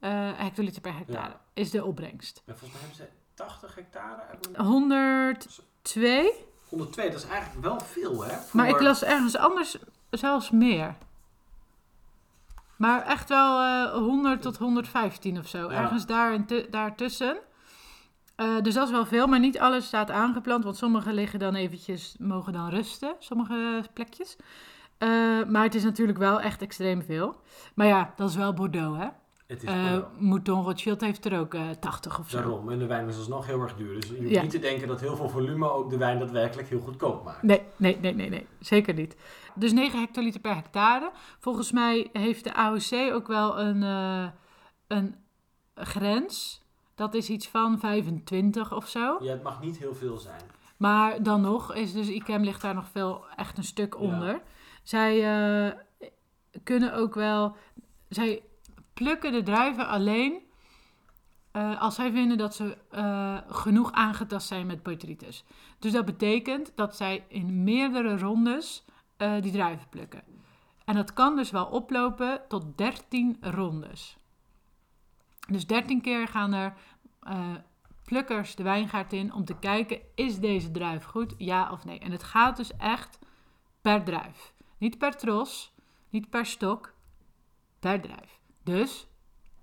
[0.00, 2.42] eh, hectoliter per hectare is de opbrengst.
[2.46, 4.22] en volgens mij hebben ze 80 hectare.
[4.22, 6.32] uit mijn- 102,
[6.68, 8.36] 102, dat is eigenlijk wel veel, hè?
[8.52, 9.76] maar ik Voor- las ergens anders
[10.10, 10.96] zelfs meer.
[12.76, 15.70] Maar echt wel eh 100 tot 115 of zo.
[15.70, 15.82] Ja.
[15.82, 17.38] Ergens daar en tu- daartussen.
[18.36, 20.64] Eh, dus dat is wel veel, maar niet alles staat aangeplant.
[20.64, 24.36] Want sommige liggen dan eventjes, mogen dan rusten, sommige plekjes.
[25.00, 25.08] Eh,
[25.48, 27.36] maar het is natuurlijk wel echt extreem veel.
[27.74, 29.08] Maar ja, dat is wel Bordeaux, hè?
[29.46, 32.36] Het is wel- Mouton Rothschild heeft er ook eh 80 of zo.
[32.36, 34.00] Daarom, en de wijn is alsnog heel erg duur.
[34.00, 34.42] Dus je hoeft Ja.
[34.42, 37.42] niet te denken dat heel veel volume ook de wijn daadwerkelijk heel goedkoop maakt.
[37.42, 39.16] Nee, nee, nee, nee, nee, zeker niet.
[39.54, 41.10] Dus 9 hectoliter per hectare.
[41.38, 43.82] Volgens mij heeft de AOC ook wel een,
[44.86, 45.14] een
[45.74, 46.62] grens.
[46.94, 49.16] Dat is iets van 25 of zo.
[49.20, 50.40] Ja, het mag niet heel veel zijn.
[50.76, 54.40] Maar dan nog is dus ICAM ligt daar nog veel echt een stuk Ja.
[54.82, 55.14] Zij
[55.68, 55.78] eh,
[56.64, 57.56] kunnen ook wel.
[58.08, 58.42] Zij
[58.94, 60.42] plukken de druiven alleen
[61.50, 65.44] eh, als zij vinden dat ze eh, genoeg aangetast zijn met botrytis.
[65.78, 68.84] Dus dat betekent dat zij in meerdere rondes
[69.40, 70.22] die druiven plukken.
[70.84, 74.16] En dat kan dus wel oplopen tot 13 rondes.
[75.48, 76.74] Dus 13 keer gaan er
[78.10, 81.34] plukkers de wijngaard in om te kijken: is deze druif goed?
[81.38, 81.98] Ja of nee?
[81.98, 83.18] En het gaat dus echt
[83.80, 84.54] per druif.
[84.80, 85.72] Niet per tros,
[86.08, 86.92] niet per stok,
[87.78, 88.38] per druif.
[88.64, 89.06] Dus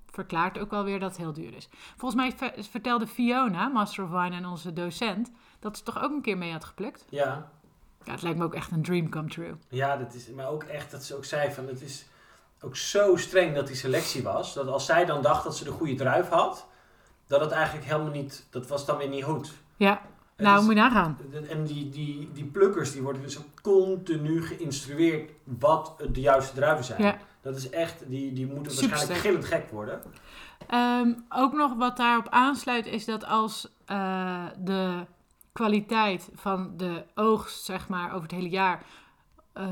[0.06, 1.69] verklaart ook wel weer dat het heel duur is.
[1.97, 6.12] Volgens mij ver- vertelde Fiona, Master of Wine en onze docent, dat ze toch ook
[6.12, 7.06] een keer mee had geplukt.
[7.10, 7.51] Ja,
[8.03, 9.56] Ja, het lijkt me ook echt een dream come true.
[9.69, 12.06] ja dat is, maar ook echt dat ze ook zei van het is
[12.62, 14.53] ook zo streng dat die selectie was.
[14.53, 16.67] Dat als zij dan dacht dat ze de goede druif had,
[17.27, 19.53] dat het eigenlijk helemaal niet, dat was dan weer niet goed.
[19.77, 20.01] Ja,
[20.38, 21.17] nou is- moet je nagaan.
[21.50, 27.02] En die, die, die plukkers die worden dus continu geïnstrueerd wat de juiste druiven zijn.
[27.02, 27.17] Ja.
[27.41, 29.36] Dat is echt, die, die moeten Super waarschijnlijk sterk.
[29.36, 30.02] gillend gek worden.
[30.67, 35.06] Ehm, ook nog wat daarop aansluit is dat als eh, de
[35.52, 38.84] kwaliteit van de oogst, zeg maar, over het hele jaar
[39.54, 39.67] eh,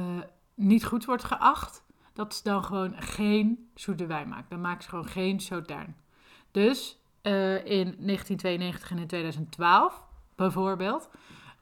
[0.54, 4.46] niet goed wordt geacht, dat ze dan gewoon geen zoete wijn maken.
[4.50, 5.96] Dan maken ze gewoon geen sautern.
[6.52, 10.04] Dus eh, in 1992 en in 2012
[10.36, 11.10] bijvoorbeeld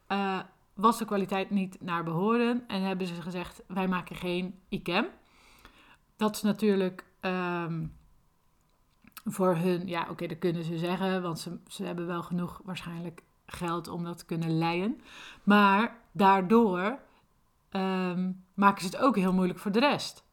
[0.06, 0.38] eh,
[0.74, 5.06] was de kwaliteit niet naar behoren en hebben ze gezegd wij maken geen ICAM.
[6.16, 7.86] Dat is natuurlijk ehm,
[9.24, 13.22] voor hun, ja oké, dat kunnen ze zeggen, want ze, ze hebben wel genoeg waarschijnlijk
[13.46, 15.00] geld om dat te kunnen leiden.
[15.42, 16.98] Maar daardoor
[17.70, 20.24] ehm, maken ze het ook heel moeilijk voor de rest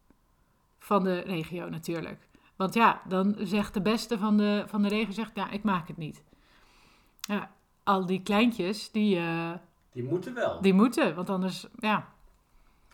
[0.80, 2.28] van de regio natuurlijk.
[2.56, 5.88] Want ja, dan zegt de beste van de, van de regio, zegt, ja, ik maak
[5.88, 6.24] het niet.
[7.20, 7.52] Ja,
[7.84, 9.52] al die kleintjes, die, eh,
[9.92, 10.62] Die moeten wel.
[10.62, 12.06] die moeten, want anders, ja,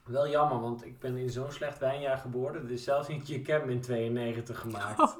[0.05, 2.63] Wel jammer, want ik ben in zo'n slecht wijnjaar geboren.
[2.63, 4.99] Er is zelfs niet je cam in 92 gemaakt.
[4.99, 5.15] Oh,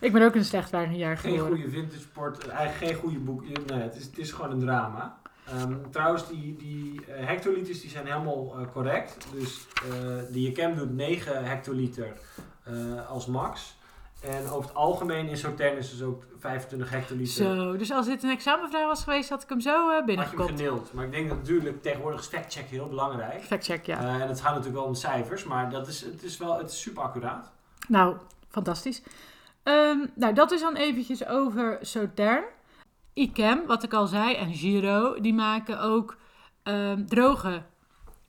[0.00, 1.58] ik ben ook een slecht wijnjaar Geen geworden.
[1.58, 3.42] goede vintage sport, eigenlijk geen goede boek.
[3.66, 5.18] Nee, het is, het is gewoon een drama.
[5.46, 9.26] Ehm, trouwens, die, die eh, hectoliters die zijn helemaal eh, correct.
[9.32, 9.88] Dus eh
[10.32, 12.12] de Jacam doet 9 hectoliter
[13.08, 13.76] als max.
[14.22, 17.32] En over het algemeen in Sauternes is dus ook 25 hectoliter.
[17.32, 20.36] Zo, dus als dit een examenvraag was geweest, had ik hem zo eh Had je
[20.36, 20.92] hem geneeld.
[20.92, 23.42] Maar ik denk dat natuurlijk tegenwoordig is factcheck heel belangrijk.
[23.42, 23.98] Factcheck, ja.
[23.98, 26.70] Eh, en het gaat natuurlijk wel om cijfers, maar dat is, het is wel het
[26.70, 27.52] is super accuraat.
[27.88, 28.16] Nou,
[28.48, 29.02] fantastisch.
[29.62, 32.44] Ehm, nou, dat is dan eventjes over Sautern.
[33.12, 36.16] Icam, wat ik al zei, en Giro, die maken ook
[36.62, 37.62] ehm, droge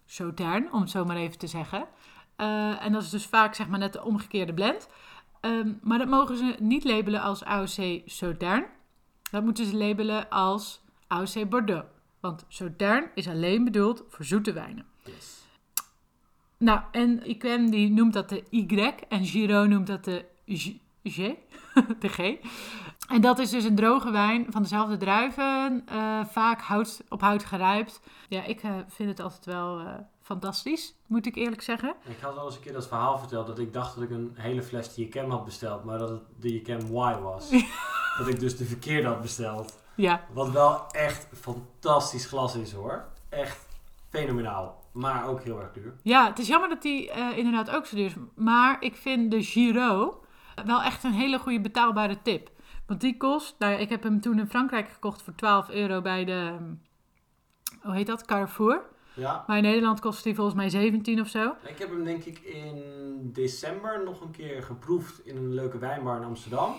[0.06, 1.88] Sautern, om het zo maar even te zeggen.
[2.36, 4.88] Eh, en dat is dus vaak zeg maar net de omgekeerde blend.
[5.44, 8.66] Ehm, maar dat mogen ze niet labelen als AOC Sautern.
[9.32, 11.86] Dat moeten ze labelen als AOC Bordeaux.
[12.20, 14.86] Want Sautern is alleen bedoeld voor zoete wijnen.
[15.06, 15.42] Yes.
[16.58, 20.72] Nou, en Iquem die noemt dat de Y en Giro noemt dat de G.
[21.04, 21.16] G,
[22.00, 22.18] de G.
[23.08, 27.46] En dat is dus een droge wijn van dezelfde druiven, eh, vaak hout, op hout
[27.46, 28.02] gerijpt.
[28.30, 31.96] Ja, ik eh, vind het altijd wel eh, fantastisch, moet ik eerlijk zeggen.
[32.06, 34.32] Ik had al eens een keer dat verhaal verteld dat ik dacht dat ik een
[34.34, 37.50] hele fles Diekem had besteld, maar dat het de Diekem Y was.
[38.18, 39.82] dat ik dus de verkeerde had besteld.
[39.96, 43.06] Ja, Wat wel echt fantastisch glas is hoor.
[43.30, 43.66] Echt
[44.10, 44.82] fenomenaal.
[44.92, 45.94] Maar ook heel erg duur.
[46.04, 48.14] ja het is jammer dat die eh, inderdaad ook zo duur is.
[48.36, 50.24] Maar ik vind de Giro
[50.66, 52.52] wel echt een hele goede betaalbare tip.
[52.86, 56.26] Want die kost, nou ik heb hem toen in Frankrijk gekocht voor 12 euro bij
[56.26, 56.74] de, hm,
[57.88, 58.82] hoe heet dat, Carrefour.
[59.16, 59.44] Ja.
[59.48, 61.54] Maar in Nederland kost die volgens mij 17 of zo.
[61.62, 62.82] Ik heb hem denk ik in
[63.34, 66.76] december nog een keer geproefd in een leuke wijnbar in Amsterdam.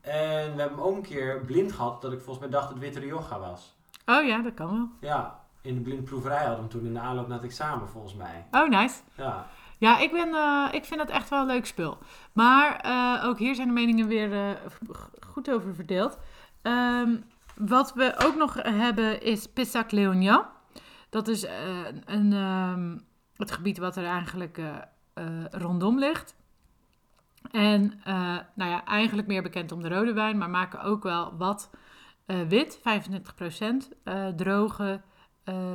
[0.00, 2.72] En we hebben hem ook een keer blind gehad dat ik volgens mij dacht dat
[2.72, 3.76] het Witte Rioja was.
[4.06, 5.10] Oh ja, dat kan wel.
[5.10, 8.14] Ja, in de blindproeverij hadden we hem toen in de aanloop naar het examen volgens
[8.14, 8.46] mij.
[8.50, 9.00] Oh, nice.
[9.14, 9.46] Ja,
[9.78, 11.98] Ja, ik, ben, eh, ik vind het echt wel een leuk spul.
[12.32, 14.50] Maar eh, ook hier zijn de meningen weer eh,
[15.26, 16.18] goed over verdeeld.
[16.62, 17.16] Ehm,
[17.54, 20.44] wat we ook nog hebben is Pessac Léognan.
[21.08, 22.96] Dat is eh, een, ehm,
[23.38, 24.76] het gebied wat er eigenlijk eh,
[25.14, 26.36] eh, rondom ligt.
[27.50, 28.00] En
[28.54, 31.70] nou ja, eigenlijk meer bekend om de rode wijn, maar maken ook wel wat
[32.48, 35.00] wit, 25% eh, droge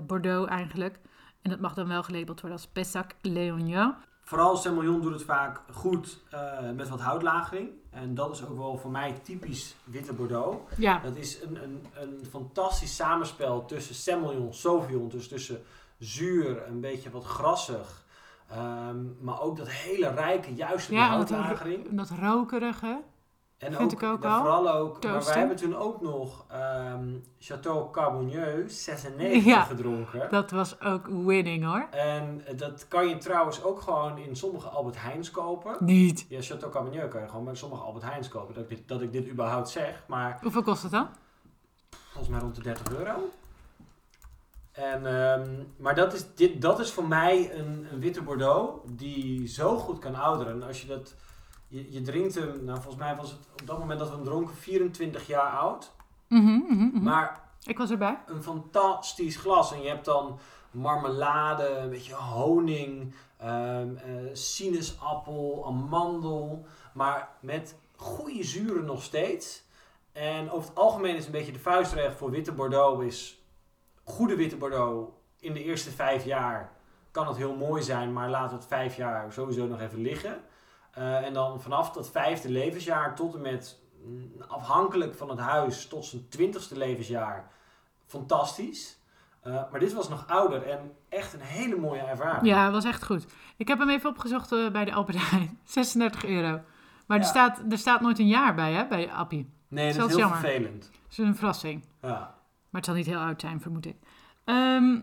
[0.08, 1.00] Bordeaux eigenlijk.
[1.42, 3.96] En dat mag dan wel gelabeld worden als Pessac Léognan.
[4.34, 6.40] Vooral Semillon doet het vaak goed eh,
[6.76, 7.70] met wat houtlagering.
[7.90, 10.58] En dat is ook wel voor mij typisch witte Bordeaux.
[10.78, 15.10] Ja, Dat is een, een, een fantastisch samenspel tussen Semillon, Sauvignon.
[15.10, 15.62] Dus tussen
[15.98, 18.04] zuur, een beetje wat grassig.
[18.50, 21.88] ehm, maar ook dat hele rijke, juiste ja en dat, houtlagering.
[21.92, 23.02] dat rokerige.
[23.66, 24.38] En vind ik ook wel.
[24.38, 27.08] Vooral ook, maar wij hebben toen ook nog ehm
[27.40, 29.62] Chateau Carbonieux 96 Ja.
[29.64, 30.28] gedronken.
[30.30, 31.88] Dat was ook winning hoor.
[31.92, 35.76] En dat kan je trouwens ook gewoon in sommige Albert Heijns kopen.
[35.80, 36.26] Niet.
[36.30, 38.54] Ja, Chateau Carbonieux kan je gewoon bij sommige Albert Heijns kopen.
[38.54, 40.04] Dat ik dit, dat ik dit überhaupt zeg.
[40.08, 41.08] Maar Hoeveel kost het dan?
[42.10, 43.30] volgens mij rond de 30 euro.
[44.72, 49.48] En, ehm, maar dat is, dit, dat is voor mij een, een witte Bordeaux die
[49.48, 50.54] zo goed kan ouderen.
[50.54, 51.16] En Als je dat,
[51.74, 54.24] je, je drinkt hem, nou volgens mij was het op dat moment dat we hem
[54.24, 55.92] dronken 24 jaar oud.
[56.28, 57.04] Mhm, mhm, mhm.
[57.04, 58.20] Maar Ik was erbij.
[58.28, 59.74] een fantastisch glas.
[59.74, 60.40] En je hebt dan
[60.72, 63.82] marmelade, een beetje honing, eh,
[64.34, 66.66] sinaasappel, amandel.
[66.94, 69.64] Maar met goede zuren nog steeds.
[70.12, 73.42] En over het algemeen is een beetje de vuistregel voor witte Bordeaux is...
[74.04, 76.72] Goede witte Bordeaux in de eerste vijf jaar
[77.12, 80.44] kan het heel mooi zijn, maar we het vijf jaar sowieso nog even liggen.
[80.94, 85.88] Eh, en dan vanaf dat vijfde levensjaar tot en met, mm, afhankelijk van het huis,
[85.88, 87.52] tot zijn twintigste levensjaar,
[88.06, 89.02] fantastisch.
[89.42, 92.46] Eh, maar dit was nog ouder en echt een hele mooie ervaring.
[92.46, 93.26] Ja, was echt goed.
[93.58, 95.60] Ik heb hem even opgezocht eh, bij de Albert Heijn.
[95.64, 96.62] 36 euro.
[97.06, 99.50] Maar er, staat, er staat nooit een jaar bij hè, bij Appie.
[99.68, 100.40] Nee, dat is heel jammer.
[100.40, 100.82] vervelend.
[100.82, 101.86] Dat is een verrassing.
[102.02, 102.10] Ja.
[102.10, 103.96] Maar het zal niet heel oud zijn, vermoed ik.
[104.44, 105.00] Ehm,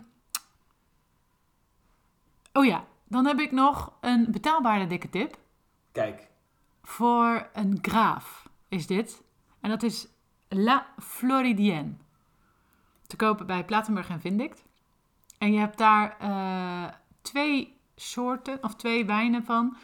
[2.53, 5.39] oh ja, dan heb ik nog een betaalbare dikke tip.
[5.93, 6.29] Kijk,
[6.83, 9.23] Voor een graaf is dit.
[9.61, 10.09] En dat is
[10.49, 11.93] La Floridienne.
[13.07, 14.65] Te kopen bij Platenburg en Vindict.
[15.39, 19.77] En je hebt daar eh, twee soorten, of twee wijnen van.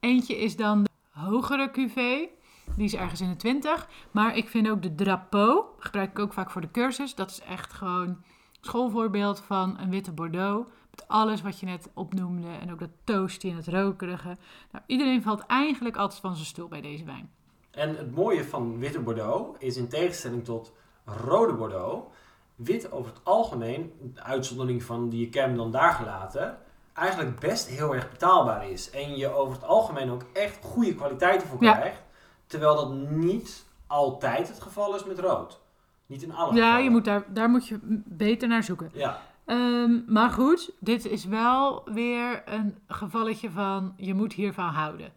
[0.00, 2.30] Eentje is dan de hogere cuvée.
[2.76, 3.88] Die is ergens in de 20.
[4.10, 7.14] Maar ik vind ook de Drapeau, gebruik ik ook vaak voor de cursus.
[7.14, 8.22] Dat is echt gewoon
[8.60, 10.70] schoolvoorbeeld van een witte Bordeaux.
[11.06, 12.48] Alles wat je net opnoemde.
[12.60, 14.36] En ook dat toastie en het rokerige.
[14.72, 17.30] Nou, iedereen valt eigenlijk altijd van zijn stoel bij deze wijn.
[17.70, 20.72] en het mooie van witte Bordeaux is in tegenstelling tot
[21.04, 22.06] rode Bordeaux,
[22.54, 26.58] wit over het algemeen, de uitzondering van die je hem dan daar gelaten,
[26.92, 28.90] eigenlijk best heel erg betaalbaar is.
[28.90, 31.72] En je over het algemeen ook echt goede kwaliteiten voor Ja.
[31.72, 32.02] krijgt.
[32.46, 35.60] Terwijl dat niet altijd het geval is met rood.
[36.06, 36.84] Niet in alle Ja, gevallen.
[36.84, 38.90] je moet daar, daar moet je beter naar zoeken.
[38.92, 45.12] Ja, Ehm, maar goed, dit is wel weer een gevalletje van je moet hiervan houden.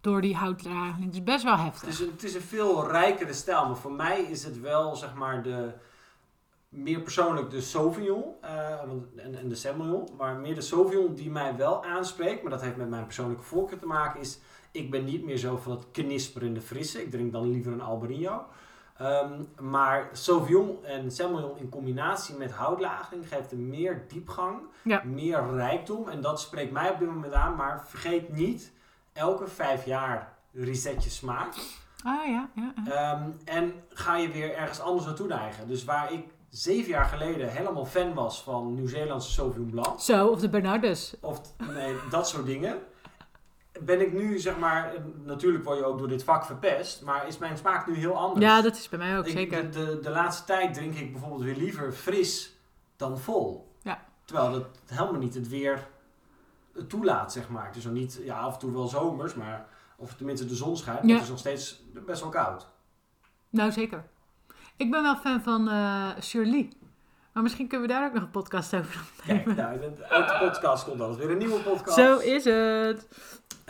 [0.00, 1.04] Door die houtdraging.
[1.04, 1.88] Het is best wel het heftig.
[1.88, 3.66] is, een, het is een veel rijkere stijl.
[3.66, 5.72] Maar voor mij is het wel, zeg maar, de...
[6.68, 8.80] Meer persoonlijk de Sauvignon eh,
[9.16, 10.08] en, en de Semillon.
[10.16, 12.42] Maar meer de Sauvignon die mij wel aanspreekt.
[12.42, 14.20] Maar dat heeft met mijn persoonlijke voorkeur te maken.
[14.20, 14.38] Is,
[14.70, 17.02] ik ben niet meer zo van het knisperende frisse.
[17.02, 18.46] Ik drink dan liever een Albarino.
[19.00, 24.58] Ehm, maar Sauvignon en Semillon in combinatie met houtlaging geeft een meer diepgang.
[24.82, 25.02] Ja.
[25.04, 26.08] Meer rijkdom.
[26.08, 27.56] En dat spreekt mij op dit moment aan.
[27.56, 28.72] Maar vergeet niet,
[29.12, 31.54] elke vijf jaar reset je smaak.
[32.04, 32.72] Ah ja, ja.
[32.84, 32.92] ja.
[32.92, 35.68] Ehm, en ga je weer ergens anders naartoe neigen.
[35.68, 40.00] Dus waar ik zeven jaar geleden helemaal fan was van Nieuw-Zeelandse Sauvignon Blanc.
[40.00, 41.14] Zo, of de Bernardus.
[41.20, 41.40] Of
[41.74, 42.78] nee, dat soort dingen.
[43.84, 47.26] Ben ik nu, zeg maar, eh, natuurlijk word je ook door dit vak verpest, maar
[47.26, 48.46] is mijn smaak nu heel anders.
[48.46, 49.70] Ja, dat is bij mij ook, Ik- zeker.
[49.70, 52.56] De, de, de laatste tijd drink ik bijvoorbeeld weer liever fris
[52.96, 53.72] dan vol.
[53.82, 54.04] Ja.
[54.24, 55.86] Terwijl dat helemaal niet het weer
[56.88, 57.66] toelaat, zeg maar.
[57.66, 59.66] Het is nog niet, ja, af en toe wel zomers, maar
[59.96, 61.12] of tenminste de zon schijnt, Ja.
[61.14, 62.68] het is nog steeds best wel koud.
[63.50, 64.04] Nou, zeker.
[64.76, 66.72] Ik ben wel fan van eh Shirley.
[67.32, 69.56] Maar misschien kunnen we daar ook nog een podcast over Kijk, opnemen.
[69.64, 71.96] nou, de- uit de podcast komt altijd weer een nieuwe podcast.
[71.98, 73.08] Zo is het.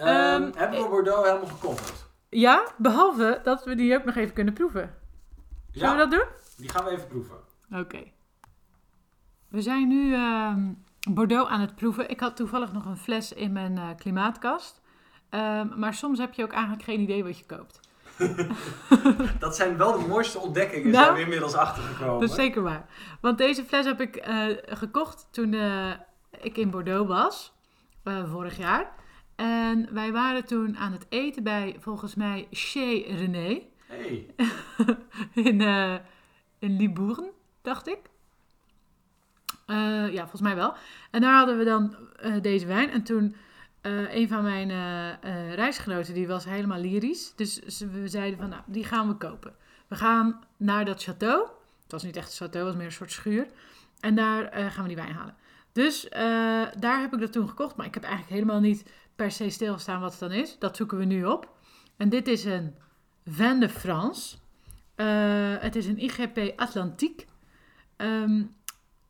[0.01, 2.09] Ehm, Ehm, hebben we Bordeaux helemaal gecoverd?
[2.29, 4.95] Ja, behalve dat we die ook nog even kunnen proeven.
[5.71, 6.29] Zullen Ja, we dat doen?
[6.57, 7.37] die gaan we even proeven.
[7.75, 8.03] Oké.
[9.49, 10.73] We zijn nu ehm,
[11.11, 12.11] Bordeaux aan het proeven.
[12.11, 14.81] Ik had toevallig nog een fles in mijn eh, klimaatkast.
[15.77, 17.81] Maar soms heb je ook eigenlijk geen idee wat je koopt.
[19.39, 22.21] Dat zijn wel de mooiste ontdekkingen, Nou, zijn we inmiddels achtergekomen.
[22.21, 22.87] Dat is zeker waar.
[23.21, 25.91] Want deze fles heb ik eh, gekocht toen eh,
[26.41, 27.53] ik in Bordeaux was,
[28.05, 28.93] eh, vorig jaar.
[29.41, 34.27] En wij waren toen aan het eten bij, volgens mij, Chez René Hey,
[35.49, 35.95] in, eh
[36.59, 37.31] in Libourne,
[37.63, 37.99] dacht ik.
[39.67, 40.75] Eh, ja, volgens mij wel.
[41.11, 42.91] En daar hadden we dan eh, deze wijn.
[42.91, 43.37] En toen,
[43.83, 44.69] een van mijn
[45.55, 47.33] reisgenoten, die was helemaal lyrisch.
[47.37, 47.61] Dus
[47.93, 49.55] we zeiden van, nou, die gaan we kopen.
[49.89, 51.51] We gaan naar dat château.
[51.83, 53.47] Het was niet echt een château, het was meer een soort schuur.
[54.01, 55.35] En daar gaan we die wijn halen.
[55.73, 56.23] Dus eh,
[56.79, 57.77] daar heb ik dat toen gekocht.
[57.77, 58.85] Maar ik heb eigenlijk helemaal niet
[59.17, 60.59] per se stilgestaan wat het dan is.
[60.59, 61.49] Dat zoeken we nu op.
[61.97, 62.75] En dit is een
[63.25, 64.37] Vin de France.
[64.95, 65.07] Eh,
[65.59, 67.27] het is een IGP Atlantique.
[67.97, 68.43] Ehm,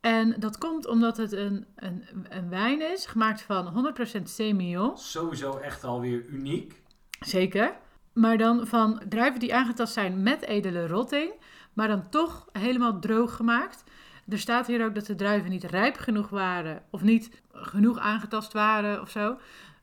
[0.01, 4.99] en dat komt omdat het een, een, een wijn is, gemaakt van 100% Semillon.
[4.99, 6.83] sowieso echt alweer uniek.
[7.21, 7.77] Zeker.
[8.13, 11.33] Maar dan van druiven die aangetast zijn met edele rotting,
[11.73, 13.85] maar dan toch helemaal droog gemaakt.
[14.31, 18.53] Er staat hier ook dat de druiven niet rijp genoeg waren, of niet genoeg aangetast
[18.53, 19.37] waren of zo,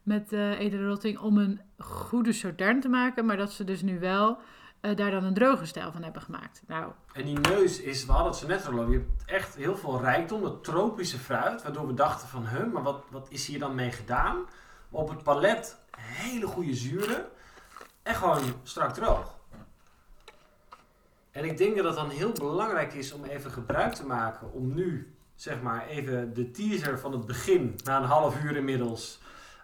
[0.03, 3.25] met eh, edele rotting om een goede sauterne te maken.
[3.25, 4.37] Maar dat ze dus nu wel
[4.79, 6.61] eh, daar dan een droge stijl van hebben gemaakt.
[6.67, 9.55] Nou, En die neus is, we hadden het zo net al over, je hebt echt
[9.55, 13.47] heel veel rijkdom, dat tropische fruit, waardoor we dachten van, huh, maar wat, wat is
[13.47, 14.37] hier dan mee gedaan?
[14.89, 17.25] Op het palet hele goede zuren
[18.03, 19.36] en gewoon strak droog.
[21.37, 24.73] En ik denk dat het dan heel belangrijk is om even gebruik te maken om
[24.73, 29.19] nu, zeg maar, even de teaser van het begin, na een half uur inmiddels,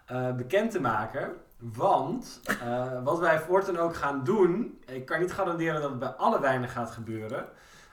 [0.06, 1.32] eh, bekend te maken.
[1.58, 6.08] Want eh, wat wij voortaan ook gaan doen, ik kan niet garanderen dat het bij
[6.08, 7.48] alle wijnen gaat gebeuren,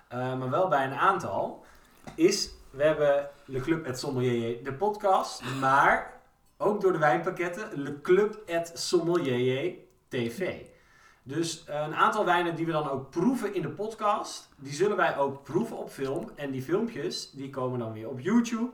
[0.07, 1.65] eh, maar wel bij een aantal,
[2.15, 6.21] is we hebben Le Club et Sommelier, de podcast, maar
[6.57, 9.73] ook door de wijnpakketten Le Club et Sommelier
[10.07, 10.70] TV.
[11.23, 14.97] Dus eh, een aantal wijnen die we dan ook proeven in de podcast, die zullen
[14.97, 16.29] wij ook proeven op film.
[16.35, 18.71] En die filmpjes, die komen dan weer op YouTube.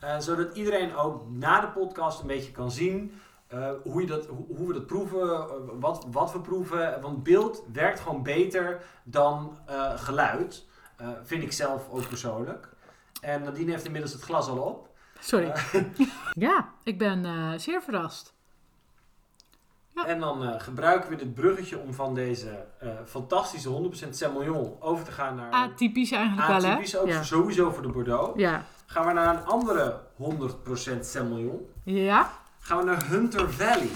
[0.00, 4.26] eh, zodat iedereen ook na de podcast een beetje kan zien eh, hoe, je dat,
[4.26, 7.00] hoe, hoe we dat proeven, wat, wat we proeven.
[7.00, 9.58] Want beeld werkt gewoon beter dan
[9.96, 10.68] geluid.
[11.22, 12.68] Vind ik zelf ook persoonlijk.
[13.20, 14.88] En Nadine heeft inmiddels het glas al op.
[15.20, 15.52] sorry.
[16.34, 17.24] Ja, ik ben
[17.60, 18.34] zeer verrast.
[19.94, 20.06] Ja.
[20.06, 25.04] En dan eh, gebruiken we dit bruggetje om van deze eh, fantastische 100% Semillon over
[25.04, 25.50] te gaan naar...
[25.52, 26.68] Atypisch eigenlijk wel, hè?
[26.70, 27.22] Atypisch ook Ja.
[27.22, 28.38] sowieso voor de Bordeaux.
[28.38, 28.64] Ja.
[28.86, 31.66] Gaan we naar een andere 100% Semillon.
[31.84, 32.30] Ja?
[32.60, 33.90] Gaan we naar Hunter Valley.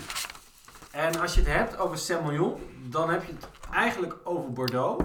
[0.90, 2.54] En als je het hebt over Semillon,
[2.88, 5.04] dan heb je het eigenlijk over Bordeaux.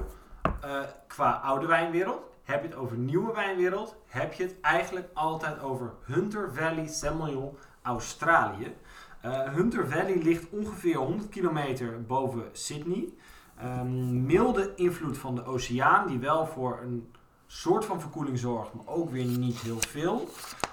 [0.61, 2.21] Eh, qua oude wijnwereld.
[2.43, 7.57] Heb je het over nieuwe wijnwereld, heb je het eigenlijk altijd over Hunter Valley Semillon
[7.81, 8.75] Australië.
[9.21, 13.13] Eh, Hunter Valley ligt ongeveer 100 kilometer boven Sydney.
[13.57, 17.11] Ehm, milde invloed van de oceaan, die wel voor een
[17.47, 20.29] soort van verkoeling zorgt, maar ook weer niet heel veel.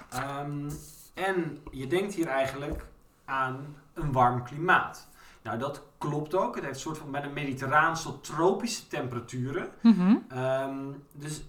[0.09, 0.69] Ehm,
[1.13, 2.85] en je denkt hier eigenlijk
[3.25, 5.07] aan een warm klimaat.
[5.41, 6.55] Nou, dat klopt ook.
[6.55, 9.69] Het heeft een soort van bijna mediterraans tot tropische temperaturen.
[9.81, 10.15] Mhm.
[10.27, 10.77] Ehm,
[11.11, 11.43] dus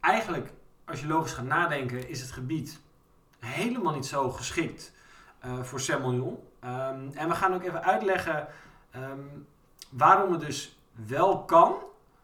[0.00, 0.52] eigenlijk,
[0.84, 2.80] als je logisch gaat nadenken, is het gebied
[3.38, 4.92] helemaal niet zo geschikt
[5.44, 6.38] eh, voor Semillon.
[6.60, 8.46] Ehm, en we gaan ook even uitleggen
[8.90, 9.18] ehm,
[9.90, 11.74] waarom het dus wel kan,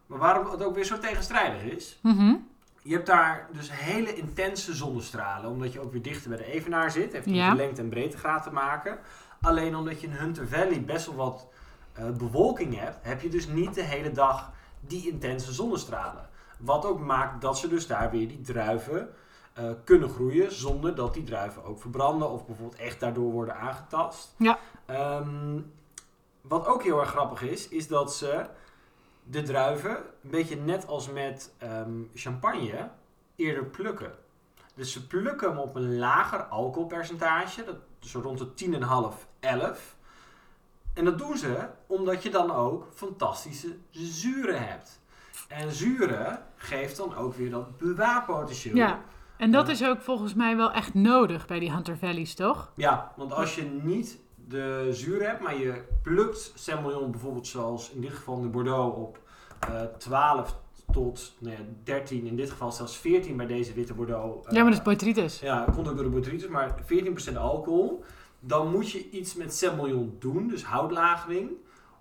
[0.06, 1.98] maar waarom het ook weer zo tegenstrijdig is.
[2.02, 2.34] Mhm.
[2.82, 6.90] Je hebt daar dus hele intense zonnestralen, omdat je ook weer dichter bij de evenaar
[6.90, 7.12] zit.
[7.12, 7.50] Heeft met Ja.
[7.50, 8.98] de lengte- en breedtegraad te maken.
[9.40, 11.46] Alleen omdat je in Hunter Valley best wel wat
[11.92, 16.28] eh, bewolking hebt, heb je dus niet de hele dag die intense zonnestralen.
[16.58, 19.08] Wat ook maakt dat ze dus daar weer die druiven
[19.52, 24.34] eh, kunnen groeien zonder dat die druiven ook verbranden of bijvoorbeeld echt daardoor worden aangetast.
[24.36, 24.58] Ja.
[24.86, 25.60] Ehm,
[26.40, 28.46] wat ook heel erg grappig is, is dat ze
[29.24, 32.90] de druiven, een beetje net als met ehm, champagne,
[33.36, 34.12] eerder plukken.
[34.74, 39.96] Dus ze plukken hem op een lager alcoholpercentage, dat is zo rond de 10,5, 11.
[40.94, 45.00] En dat doen ze omdat je dan ook fantastische zuren hebt.
[45.48, 48.76] En zuren geeft dan ook weer dat bewaarpotentieel.
[48.76, 49.02] Ja.
[49.40, 52.72] En dat is ook volgens mij wel echt nodig bij die Hunter Valleys, toch?
[52.76, 58.00] Ja, want als je niet de zuur hebt, maar je plukt Semillon bijvoorbeeld zoals in
[58.00, 59.18] dit geval de Bordeaux op
[59.60, 60.56] eh 12
[60.92, 64.46] tot nou ja, 13, in dit geval zelfs 14 bij deze witte Bordeaux.
[64.46, 65.40] eh, ja, maar dat is Botrytis.
[65.40, 66.74] Ja, komt ook door de botrytis, maar
[67.32, 68.04] 14% alcohol.
[68.40, 71.50] Dan moet je iets met Semillon doen, dus houtlagering,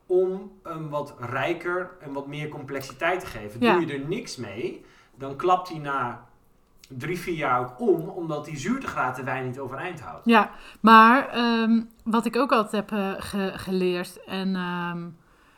[0.05, 3.61] om hem wat rijker en wat meer complexiteit te geven.
[3.61, 3.73] Ja.
[3.73, 4.85] Doe je er niks mee,
[5.15, 6.28] dan klapt hij na
[6.97, 10.25] drie, vier jaar ook om, omdat die zuurtegraad de wijn niet overeind houdt.
[10.25, 15.03] Ja, maar ehm, wat ik ook altijd heb eh, ge- geleerd, en ehm,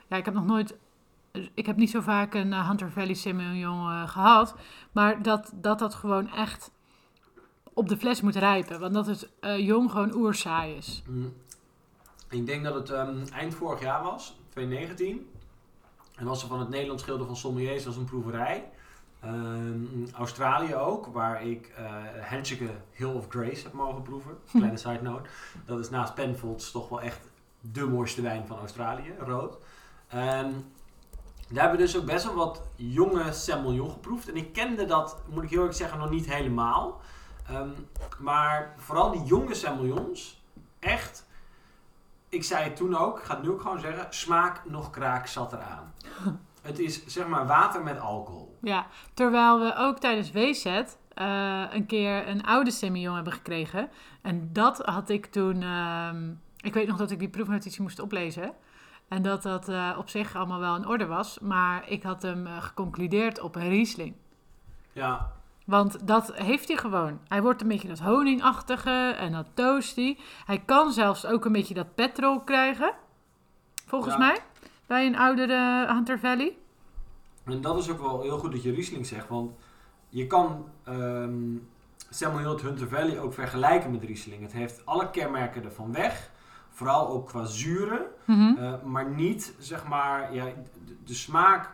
[0.07, 0.77] ja, ik heb nog nooit,
[1.53, 4.55] ik heb niet zo vaak een eh, Hunter Valley Semillon eh, gehad,
[4.91, 6.71] maar dat, dat dat gewoon echt
[7.73, 11.03] op de fles moet rijpen, want dat het jong gewoon oersaai is.
[11.07, 11.33] Mm.
[12.29, 15.29] Ik denk dat het ehm, eind vorig jaar was, 2019.
[16.15, 18.69] En was er van het Nederlands Schilder van Sommeliers was een proeverij.
[19.21, 24.37] Ehm, Australië ook, waar ik eh Henschike Hill of Grace heb mogen proeven.
[24.51, 25.29] Kleine side note.
[25.65, 29.57] Dat is naast Penfolds toch wel echt de mooiste wijn van Australië, rood.
[30.07, 30.73] En
[31.47, 34.29] daar hebben we dus ook best wel wat jonge Semillon geproefd.
[34.29, 37.01] En ik kende dat, moet ik heel eerlijk zeggen, nog niet helemaal.
[37.47, 37.69] Ehm,
[38.19, 40.43] maar vooral die jonge Semillons,
[40.79, 41.25] echt,
[42.29, 45.27] ik zei het toen ook, ik ga het nu ook gewoon zeggen, smaak nog kraak
[45.27, 45.93] zat eraan.
[46.61, 48.50] het is zeg maar water met alcohol.
[48.61, 53.89] Ja, terwijl we ook tijdens WZ eh, een keer een oude Semillon hebben gekregen.
[54.21, 55.61] En dat had ik toen...
[55.61, 56.29] ehm,
[56.61, 58.53] ik weet nog dat ik die proefnotitie moest oplezen.
[59.07, 61.39] En dat dat eh, op zich allemaal wel in orde was.
[61.39, 64.15] Maar ik had hem eh, geconcludeerd op een Riesling.
[64.93, 65.31] Ja,
[65.65, 67.19] Want dat heeft hij gewoon.
[67.27, 70.17] Hij wordt een beetje dat honingachtige en dat toasty.
[70.45, 72.93] Hij kan zelfs ook een beetje dat petrol krijgen.
[73.85, 74.19] Volgens Ja.
[74.19, 74.37] mij.
[74.85, 76.57] Bij een oudere Hunter Valley.
[77.43, 79.51] En dat is ook wel heel goed dat je Riesling zegt, want
[80.09, 81.57] je kan ehm
[82.13, 84.41] Semillon Hunter Valley ook vergelijken met Riesling.
[84.41, 86.31] Het heeft alle kenmerken ervan weg,
[86.69, 88.01] vooral ook qua zuren.
[88.25, 88.55] Mhm.
[88.57, 90.45] Eh, maar niet, zeg maar, ja,
[90.85, 91.69] de, de smaak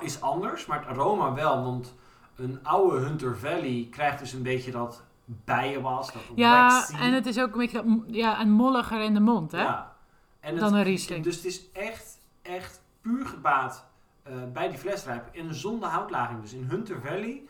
[0.00, 1.62] is anders, maar het aroma wel.
[1.64, 1.94] Want
[2.36, 6.94] een oude Hunter Valley krijgt dus een beetje dat bijenwas, dat Ja, waxy.
[6.94, 9.62] en het is ook een beetje dat, ja, een molliger in de mond, hè?
[9.62, 9.92] Ja.
[10.40, 11.24] En Dan een Riesling.
[11.24, 13.86] Dus het is echt, echt puur gebaat
[14.22, 16.40] eh, bij die flesrijp en zonder houtlaging.
[16.40, 17.42] Dus in Hunter Valley,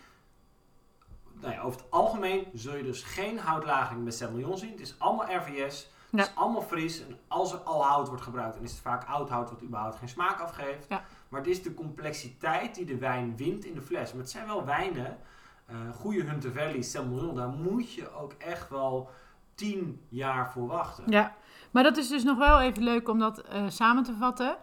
[1.40, 4.70] nou ja, over het algemeen zul je dus geen houtlaging met Semillon zien.
[4.70, 7.06] Het is allemaal RVS, het is allemaal fris.
[7.06, 9.96] En als er al hout wordt gebruikt, dan is het vaak oud hout wat überhaupt
[9.96, 10.86] geen smaak afgeeft.
[10.88, 11.04] Ja.
[11.28, 14.12] Maar het is de complexiteit die de wijn wint in de fles.
[14.12, 15.18] Maar het zijn wel wijnen,
[15.66, 19.10] eh goede Hunter Valley, Semillon, daar moet je ook echt wel
[19.54, 21.04] tien jaar voor wachten.
[21.06, 21.34] Ja,
[21.70, 24.56] maar dat is dus nog wel even leuk om dat eh, samen te vatten.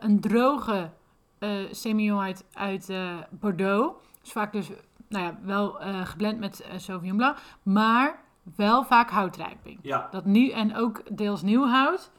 [0.00, 0.90] Een droge
[1.38, 3.94] eh Semillon uit, uit eh, Bordeaux.
[4.24, 4.70] is vaak dus
[5.08, 8.22] nou ja, wel eh, geblend met Sauvignon Blanc, maar
[8.56, 9.78] wel vaak houtrijping.
[9.82, 12.10] Ja, Dat nu en ook deels nieuw hout.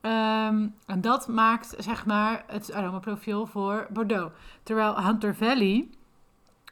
[0.00, 4.34] Ehm, en dat maakt zeg maar het aromaprofiel voor Bordeaux.
[4.62, 5.88] Terwijl Hunter Valley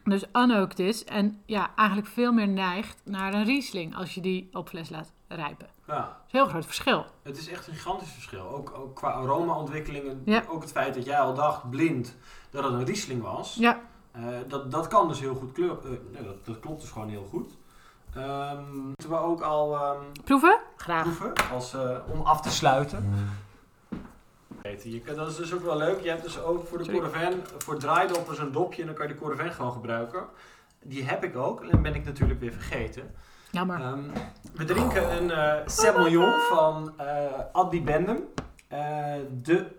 [0.03, 4.49] dus unoaked is en ja, eigenlijk veel meer neigt naar een Riesling als je die
[4.51, 5.67] op fles laat rijpen.
[5.87, 5.95] ja.
[5.95, 7.05] Dat is een heel groot verschil.
[7.23, 8.49] Het is echt een gigantisch verschil.
[8.49, 10.21] Ook, ook qua aromaontwikkelingen.
[10.25, 10.43] Ja.
[10.49, 12.15] Ook het feit dat jij al dacht, blind,
[12.49, 13.55] dat het een Riesling was.
[13.55, 13.79] Ja,
[14.11, 15.77] Eh, dat, dat kan dus heel goed kleur.
[15.83, 17.53] eh, nee, dat, dat klopt dus gewoon heel goed.
[18.15, 20.59] Ehm moeten we ook al ehm, proeven?
[20.77, 21.01] Graag.
[21.03, 23.13] proeven als, eh, om af te sluiten.
[24.61, 26.01] Weten, Je, kan- dat is dus ook wel leuk.
[26.01, 26.99] Je hebt dus ook voor de Sorry.
[26.99, 30.25] Cordovan, voor draaidoppers een dopje en dan kan je de Cordovan gewoon gebruiken.
[30.83, 33.15] Die heb ik ook en ben ik natuurlijk weer vergeten.
[33.51, 33.79] Jammer.
[33.81, 34.03] Ehm,
[34.53, 38.23] we drinken een eh Semillon van eh Addi Bendem.
[38.67, 39.75] Eh, de,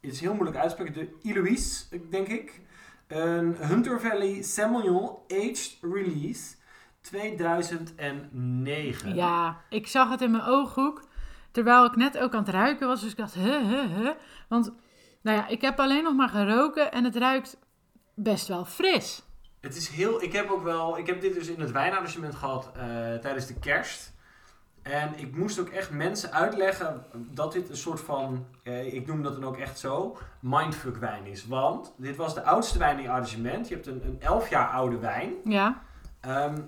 [0.00, 2.60] is heel moeilijk uitspreken, de Iloïs, denk ik.
[3.06, 6.54] Een Hunter Valley Semillon Aged Release
[7.00, 9.14] 2009.
[9.14, 11.10] Ja, ik zag het in mijn ooghoek.
[11.50, 13.00] Terwijl ik net ook aan het ruiken was.
[13.00, 14.10] Dus ik dacht, huh, huh, huh.
[14.48, 14.72] Want,
[15.22, 17.56] nou ja, ik heb alleen nog maar geroken en het ruikt
[18.14, 19.22] best wel fris.
[19.62, 22.70] Het is heel, ik heb ook wel, ik heb dit dus in het wijnarrangement gehad
[22.74, 22.82] eh,
[23.14, 24.12] tijdens de kerst.
[24.82, 29.22] En ik moest ook echt mensen uitleggen dat dit een soort van, eh, ik noem
[29.22, 31.46] dat dan ook echt zo, mindfuck wijn is.
[31.46, 33.68] Want dit was de oudste wijn in je arrangement.
[33.68, 35.32] Je hebt een, een 11 jaar oude wijn.
[35.44, 35.82] Ja,
[36.22, 36.60] Ehm,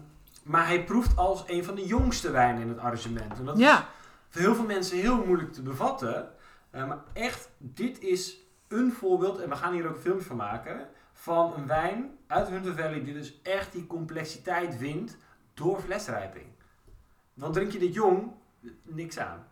[0.43, 3.39] maar hij proeft als een van de jongste wijnen in het arrangement.
[3.39, 3.89] En dat is ja,
[4.29, 6.29] voor heel veel mensen heel moeilijk te bevatten.
[6.71, 8.37] Eh, maar echt, dit is
[8.69, 12.49] een voorbeeld, en we gaan hier ook een filmpje van maken, van een wijn uit
[12.49, 15.17] Hunter Valley die dus echt die complexiteit wint
[15.55, 16.47] door flesrijping.
[17.35, 18.33] Want drink je dit jong,
[18.83, 19.47] niks aan.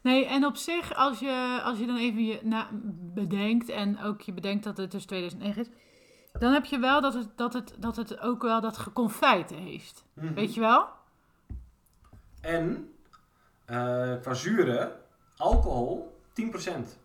[0.00, 2.68] Nee, en op zich, als je, als je dan even je na,
[3.14, 5.68] bedenkt en ook je bedenkt dat het dus 2009 is,
[6.38, 10.04] dan heb je wel dat het, dat het, dat het ook wel dat geconfijt heeft.
[10.12, 10.34] Mhm.
[10.34, 10.88] Weet je wel?
[12.40, 12.92] En
[13.64, 14.92] eh, qua zuren,
[15.36, 16.98] alcohol 10%.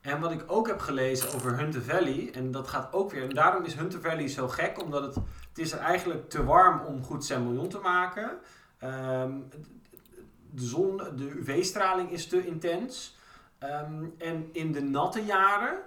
[0.00, 3.34] En wat ik ook heb gelezen over Hunter Valley, en dat gaat ook weer, en
[3.34, 5.14] daarom is Hunter Valley zo gek, omdat het,
[5.48, 8.38] het is er eigenlijk te warm om goed Semillon te maken.
[8.78, 9.32] Ehm,
[10.50, 13.18] de zon, de UV-straling is te intens.
[13.58, 15.78] Ehm, en in de natte jaren,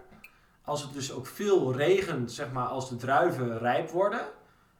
[0.63, 4.21] als het dus ook veel regent, zeg maar, als de druiven rijp worden,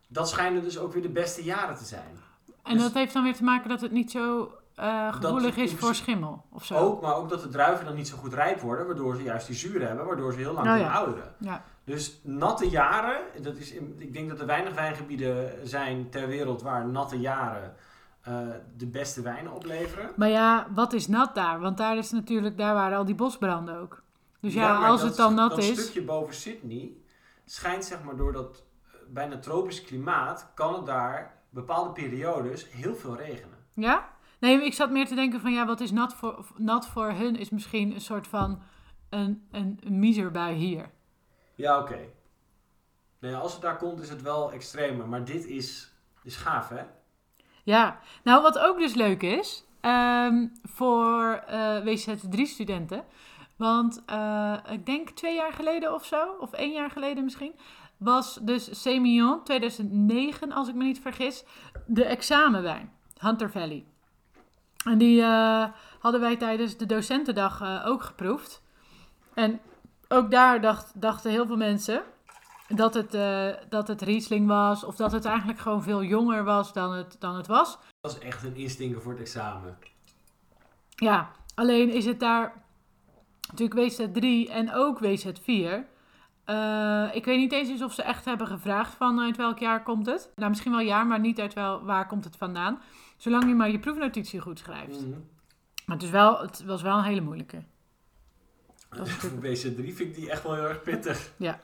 [0.08, 2.18] dat schijnen dus ook weer de beste jaren te zijn.
[2.64, 5.74] En Dus- dat heeft dan weer te maken dat het niet zo eh, gevoelig is
[5.74, 6.76] voor schimmel of zo.
[6.76, 9.48] Ook, maar ook dat de druiven dan niet zo goed rijp worden, waardoor ze juist
[9.48, 10.98] die zuren hebben, waardoor ze heel lang Oh kunnen ja.
[10.98, 11.36] ouderen.
[11.40, 11.64] Ja.
[11.84, 16.88] Dus natte jaren, dat is ik denk dat er weinig wijngebieden zijn ter wereld waar
[16.88, 17.76] natte jaren
[18.22, 18.38] eh,
[18.78, 20.10] de beste wijnen opleveren.
[20.16, 21.60] Maar ja, wat is nat daar?
[21.60, 24.02] Want daar is natuurlijk, daar waren al die bosbranden ook.
[24.40, 25.82] Dus ja, als dat- het dan nat dat is.
[25.82, 26.92] stukje boven Sydney
[27.46, 32.96] schijnt zeg maar door dat eh, bijna tropisch klimaat, kan het daar bepaalde periodes heel
[32.96, 33.58] veel regenen.
[33.74, 34.10] Ja?
[34.44, 37.36] Nee, ik zat meer te denken van ja, wat is nat voor, nat voor hun
[37.36, 38.62] is misschien een soort van
[39.10, 40.92] een, een, een miserbui hier.
[41.56, 42.00] Ja, oké.
[43.20, 46.84] Nee, als het daar komt is het wel extremer, maar dit is, is gaaf hè?
[47.64, 53.04] Ja, nou wat ook dus leuk is ehm, voor eh WZ3-studenten.
[53.56, 57.56] Want eh, ik denk twee jaar geleden of zo, of één jaar geleden misschien,
[57.98, 61.44] was dus Semillon 2009, als ik me niet vergis,
[61.86, 63.86] de examenwijn, Hunter Valley.
[64.84, 65.66] En die eh,
[66.00, 68.62] hadden wij tijdens de docentendag eh, ook geproefd.
[69.34, 69.60] En
[70.08, 72.04] ook daar dacht, dachten heel veel mensen
[72.68, 76.74] dat het, eh, dat het Riesling was, of dat het eigenlijk gewoon veel jonger was
[76.74, 77.78] dan het, dan het was.
[78.02, 79.78] Dat is echt een instinker voor het examen.
[80.90, 82.64] Ja, alleen is het daar
[83.54, 85.92] natuurlijk WZ3 en ook WZ4.
[86.46, 89.84] Eh, ik weet niet eens eens of ze echt hebben gevraagd van uit welk jaar
[89.84, 90.32] komt het.
[90.36, 92.82] Nou, misschien wel jaar, maar niet uit wel, waar komt het vandaan.
[93.18, 95.02] Zolang je maar je proefnotitie goed schrijft.
[95.02, 95.20] Mhm.
[95.86, 97.64] Maar het, is wel, het was wel een hele moeilijke.
[98.90, 101.32] Dat is Voor natuurlijk- BC3 vind ik die echt wel heel erg pittig.
[101.38, 101.60] Ja.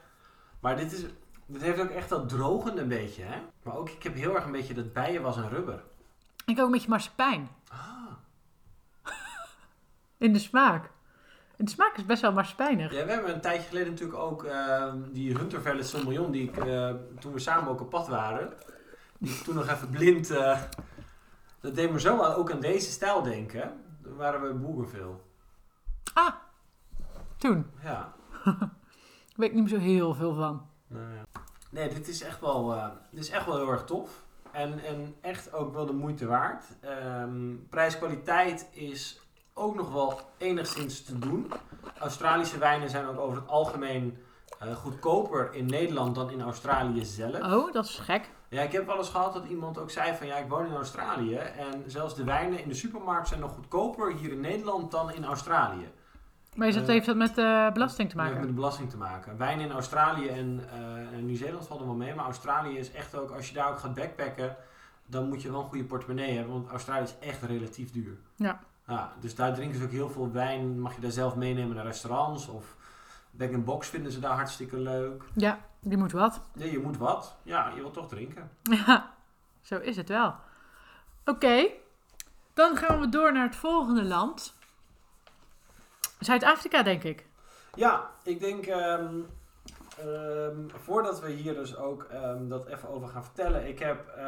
[0.60, 1.04] Maar dit, is,
[1.46, 3.38] dit heeft ook echt dat drogende een beetje, hè?
[3.62, 5.82] Maar ook, ik heb heel erg een beetje dat bijen was en rubber.
[6.46, 8.12] Ik ook een beetje marsepein Ah.
[10.18, 10.90] in de smaak.
[11.56, 12.92] En de smaak is best wel marsepeinig.
[12.92, 16.56] Ja, we hebben een tijdje geleden natuurlijk ook ehm, die Hunter Valley Sauvignon, die ik,
[16.56, 18.52] eh, toen we samen ook op pad waren,
[19.18, 20.60] die ik toen nog even blind, eh,
[21.60, 23.84] dat deed me zo aan, ook aan deze stijl denken.
[24.02, 25.14] Toen waren we in Bougainville.
[26.14, 26.32] Ah,
[27.36, 27.66] toen.
[27.82, 28.12] Ja.
[29.30, 30.66] Ik weet niet meer zo heel veel van.
[30.86, 31.22] Nou ja.
[31.70, 34.24] Nee, dit is echt wel, eh, dit is echt wel heel erg tof.
[34.52, 36.64] En, en echt ook wel de moeite waard.
[36.80, 39.20] Ehm Prijs-kwaliteit is
[39.54, 41.52] ook nog wel enigszins te doen.
[41.98, 44.18] Australische wijnen zijn ook over het algemeen
[44.58, 47.52] eh, goedkoper in Nederland dan in Australië zelf.
[47.52, 48.30] Oh, dat is gek.
[48.50, 50.74] Ja, ik heb wel eens gehad dat iemand ook zei van ja, ik woon in
[50.74, 51.34] Australië.
[51.36, 55.24] En zelfs de wijnen in de supermarkt zijn nog goedkoper hier in Nederland dan in
[55.24, 55.88] Australië.
[56.54, 58.38] Maar is dat, Eh, heeft dat met eh, belasting te Dat heeft maken?
[58.38, 59.36] met de belasting te maken.
[59.36, 62.14] Wijnen in Australië en, eh, en Nieuw-Zeeland vallen wel mee.
[62.14, 64.56] Maar Australië is echt ook, als je daar ook gaat backpacken,
[65.06, 66.52] dan moet je wel een goede portemonnee hebben.
[66.52, 68.16] Want Australië is echt relatief duur.
[68.36, 68.60] Ja.
[68.86, 70.80] Ja, dus daar drinken ze ook heel veel wijn.
[70.80, 72.48] Mag je daar zelf meenemen naar restaurants.
[72.48, 72.76] Of
[73.30, 75.24] bag-in-box vinden ze daar hartstikke leuk.
[75.34, 76.40] Ja, die moet wat.
[76.52, 77.36] Nee, je moet wat.
[77.42, 78.50] Ja, je wilt toch drinken.
[78.62, 79.14] Ja,
[79.60, 80.34] zo is het wel.
[81.24, 81.66] Oké,
[82.54, 84.54] dan gaan we door naar het volgende land.
[86.18, 87.26] Zuid-Afrika, denk ik.
[87.74, 89.20] Ja, ik denk ehm,
[89.98, 93.68] ehm, voordat we hier dus ook ehm, dat even over gaan vertellen.
[93.68, 94.18] Ik heb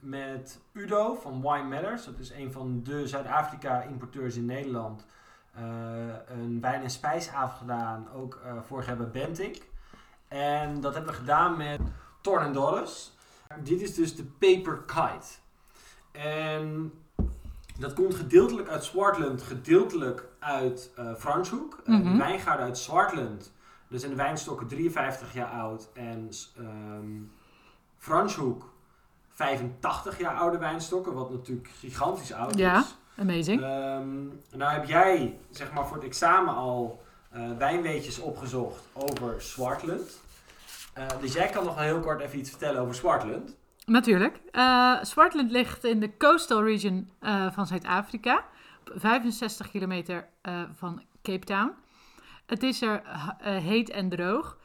[0.00, 5.06] met Udo van Wine Matters, dat is een van de Zuid-Afrika importeurs in Nederland,
[6.28, 8.08] een wijn- en spijsavond gedaan.
[8.14, 9.68] Ook eh vorig jaar bij Bentik.
[10.28, 11.80] En dat hebben we gedaan met
[12.20, 13.12] Torn Dollars.
[13.62, 15.26] Dit is dus de Paper Kite.
[16.12, 16.92] En
[17.78, 21.14] dat komt gedeeltelijk uit Swartland, gedeeltelijk uit eh.
[21.84, 22.02] Eh.
[22.02, 23.52] De wijngaarden uit Swartland.
[23.88, 25.88] Dus zijn de wijnstokken 53 jaar oud.
[25.94, 27.22] En ehm
[27.98, 28.72] Franschhoek
[29.28, 31.14] 85 jaar oude wijnstokken.
[31.14, 32.78] Wat natuurlijk gigantisch oud Ja.
[32.78, 32.96] is.
[33.18, 33.62] Amazing.
[33.62, 34.26] Ehm,
[34.58, 40.20] nou heb jij zeg maar voor het examen al eh, wijnweetjes opgezocht over Swartland.
[40.94, 43.56] Eh, dus jij kan nog wel heel kort even iets vertellen over Swartland.
[43.86, 44.40] Natuurlijk.
[44.50, 47.10] Eh Swartland ligt in de coastal region
[47.50, 48.44] van Zuid-Afrika.
[48.80, 50.28] op 65 kilometer
[50.74, 51.72] van Cape Town.
[52.46, 53.02] Het is er
[53.40, 54.58] heet en droog.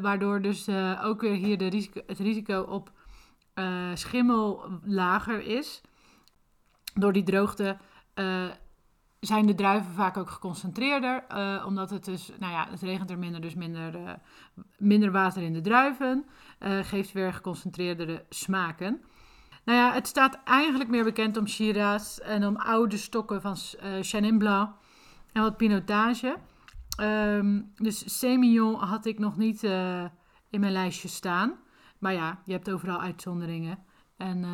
[0.00, 0.68] waardoor dus
[1.02, 2.90] ook weer hier de risico, het risico op
[3.94, 5.82] schimmel lager is.
[6.98, 7.76] Door die droogte
[8.14, 8.44] eh,
[9.20, 11.24] zijn de druiven vaak ook geconcentreerder.
[11.28, 14.12] eh, omdat het dus, nou ja, het regent er minder, dus minder, eh,
[14.78, 16.24] minder water in de druiven.
[16.82, 19.00] geeft weer geconcentreerdere smaken.
[19.64, 23.56] Nou ja, het staat eigenlijk meer bekend om Shiraz en om oude stokken van
[24.00, 24.70] Chenin Blanc
[25.32, 26.36] en wat pinotage.
[26.98, 29.62] Ehm, dus Semillon had ik nog niet
[30.50, 31.54] in mijn lijstje staan.
[31.98, 33.78] Maar ja, je hebt overal uitzonderingen.
[34.16, 34.44] En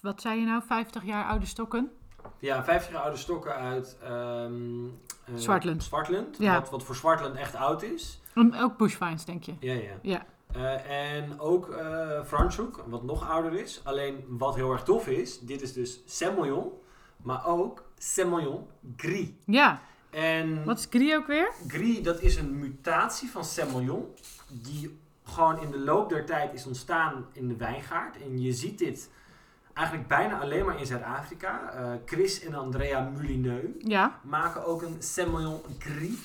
[0.00, 1.90] wat zei je nou, 50 jaar oude stokken?
[2.38, 4.86] Ja, 50 jaar oude stokken uit ehm
[5.24, 5.82] eh, Zwartland.
[5.84, 6.54] Zwartland, Ja.
[6.60, 8.20] wat, wat voor Zwartland echt oud is.
[8.34, 9.54] En ook bushvines, denk je?
[9.60, 9.92] Ja, ja.
[10.02, 10.26] Ja.
[10.52, 13.80] Eh, en ook eh Franschhoek, wat nog ouder is.
[13.84, 16.70] Alleen wat heel erg tof is, dit is dus Semillon,
[17.22, 19.28] maar ook Semillon Gris.
[19.44, 19.80] Ja,
[20.10, 21.52] En wat is Gris ook weer?
[21.66, 24.06] Gris, dat is een mutatie van Semillon,
[24.48, 28.22] die gewoon in de loop der tijd is ontstaan in de wijngaard.
[28.22, 29.10] En je ziet dit
[29.80, 31.72] eigenlijk bijna alleen maar in Zuid-Afrika.
[31.72, 36.18] Eh, Chris en Andrea Moulineux Ja, maken ook een Semillon Gris.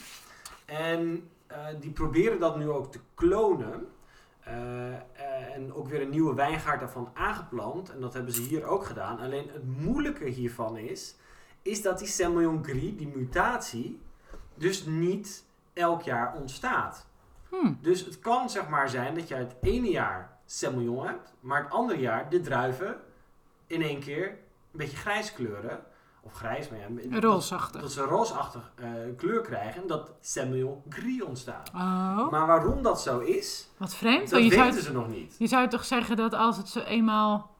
[0.65, 3.87] En eh, die proberen dat nu ook te klonen.
[4.43, 7.91] Eh, en ook weer een nieuwe wijngaard daarvan aangeplant.
[7.91, 9.19] En dat hebben ze hier ook gedaan.
[9.19, 11.15] Alleen het moeilijke hiervan is,
[11.61, 14.01] is dat die Semillon Gris, die mutatie,
[14.55, 17.07] dus niet elk jaar ontstaat.
[17.49, 17.73] hm.
[17.81, 21.71] Dus het kan zeg maar zijn dat je het ene jaar Semillon hebt, maar het
[21.71, 22.95] andere jaar de druiven
[23.67, 24.37] in één keer een
[24.71, 25.83] beetje grijs kleuren.
[26.21, 27.81] Of grijs, maar ja, dat- roosachtig.
[27.81, 31.69] dat ze een roosachtig eh, kleur krijgen en dat Semillon Gris ontstaat.
[31.73, 34.21] Oh, Maar waarom dat zo is, wat vreemd.
[34.21, 35.35] dat Want je, zou, weten ze nog niet.
[35.37, 37.53] je zou toch zeggen dat als het zo eenmaal...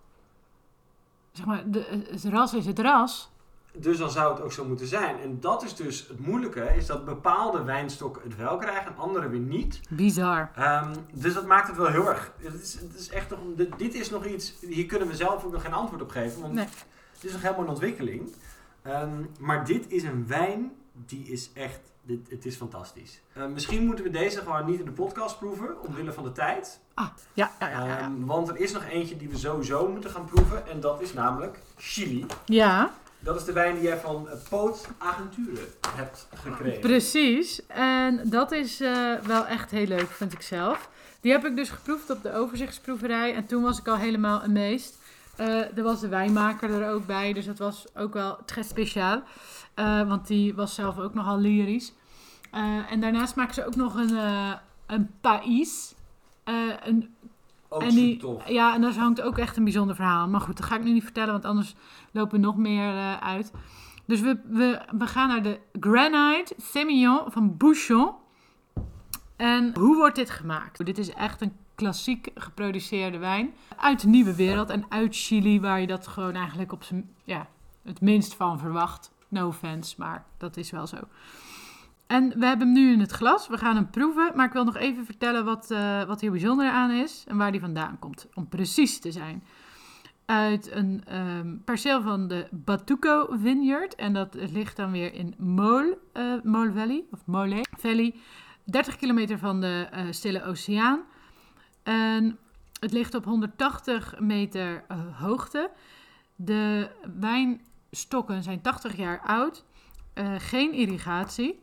[1.31, 3.29] Zeg maar, de, het ras is het ras.
[3.77, 5.19] Dus dan zou het ook zo moeten zijn.
[5.19, 9.29] En dat is dus het moeilijke, is dat bepaalde wijnstokken het wel krijgen en andere
[9.29, 9.79] weer niet.
[9.89, 10.51] Bizar.
[10.55, 12.31] Ehm, dus dat maakt het wel heel erg.
[12.37, 15.43] Het is, het is echt nog, dit, dit is nog iets, hier kunnen we zelf
[15.45, 16.65] ook nog geen antwoord op geven, want Nee.
[17.13, 18.33] het is nog helemaal in ontwikkeling.
[18.81, 23.21] Ehm, maar dit is een wijn die is echt, dit, het is fantastisch.
[23.33, 26.79] Eh, misschien moeten we deze gewoon niet in de podcast proeven, omwille van de tijd.
[26.93, 27.85] Ah, ja, ja, ja.
[27.85, 27.99] ja.
[27.99, 30.67] Ehm, want er is nog eentje die we sowieso moeten gaan proeven.
[30.67, 32.25] En dat is namelijk Chili.
[32.45, 32.91] ja.
[33.25, 36.79] Dat is de wijn die jij van eh, Poot Agenture hebt gekregen.
[36.79, 37.65] Precies.
[37.67, 40.89] En dat is eh, wel echt heel leuk, vind ik zelf.
[41.21, 43.35] Die heb ik dus geproefd op de overzichtsproeverij.
[43.35, 44.97] En toen was ik al helemaal amazed.
[45.35, 47.33] Eh er was de wijnmaker er ook bij.
[47.33, 49.21] Dus dat was ook wel très speciaal.
[50.07, 51.93] Want die was zelf ook nogal lyrisch.
[52.89, 54.17] En daarnaast maken ze ook nog een,
[54.85, 55.95] een país.
[56.45, 56.53] Eh,
[56.83, 57.15] een
[57.69, 58.21] Ook en die.
[58.47, 60.27] Ja, en daar hangt ook echt een bijzonder verhaal.
[60.27, 61.75] Maar goed, dat ga ik nu niet vertellen, want anders
[62.15, 63.51] lopen nog meer eh, uit.
[64.05, 68.13] Dus we, we, we gaan naar de Granite Semillon van Bouchon.
[69.35, 70.85] En hoe wordt dit gemaakt?
[70.85, 73.53] Dit is echt een klassiek geproduceerde wijn.
[73.77, 76.83] Uit de nieuwe wereld en uit Chili, waar je dat gewoon eigenlijk op
[77.23, 77.47] ja,
[77.83, 79.11] het minst van verwacht.
[79.27, 80.97] No offense, maar dat is wel zo.
[82.07, 83.47] En we hebben hem nu in het glas.
[83.47, 84.31] We gaan hem proeven.
[84.35, 87.23] Maar ik wil nog even vertellen wat, eh, wat hier bijzonder aan is.
[87.27, 88.27] En waar die vandaan komt.
[88.33, 89.43] Om precies te zijn.
[90.25, 93.95] Uit een ehm, perceel van de Batuco Vineyard.
[93.95, 97.03] En dat ligt dan weer in Mole, eh, Mole Valley.
[97.11, 98.15] Of Mole Valley.
[98.63, 101.01] 30 kilometer van de eh, Stille Oceaan.
[101.83, 102.37] En
[102.79, 105.71] het ligt op 180 meter eh, hoogte.
[106.35, 109.65] De wijnstokken zijn 80 jaar oud.
[110.37, 111.61] Geen irrigatie.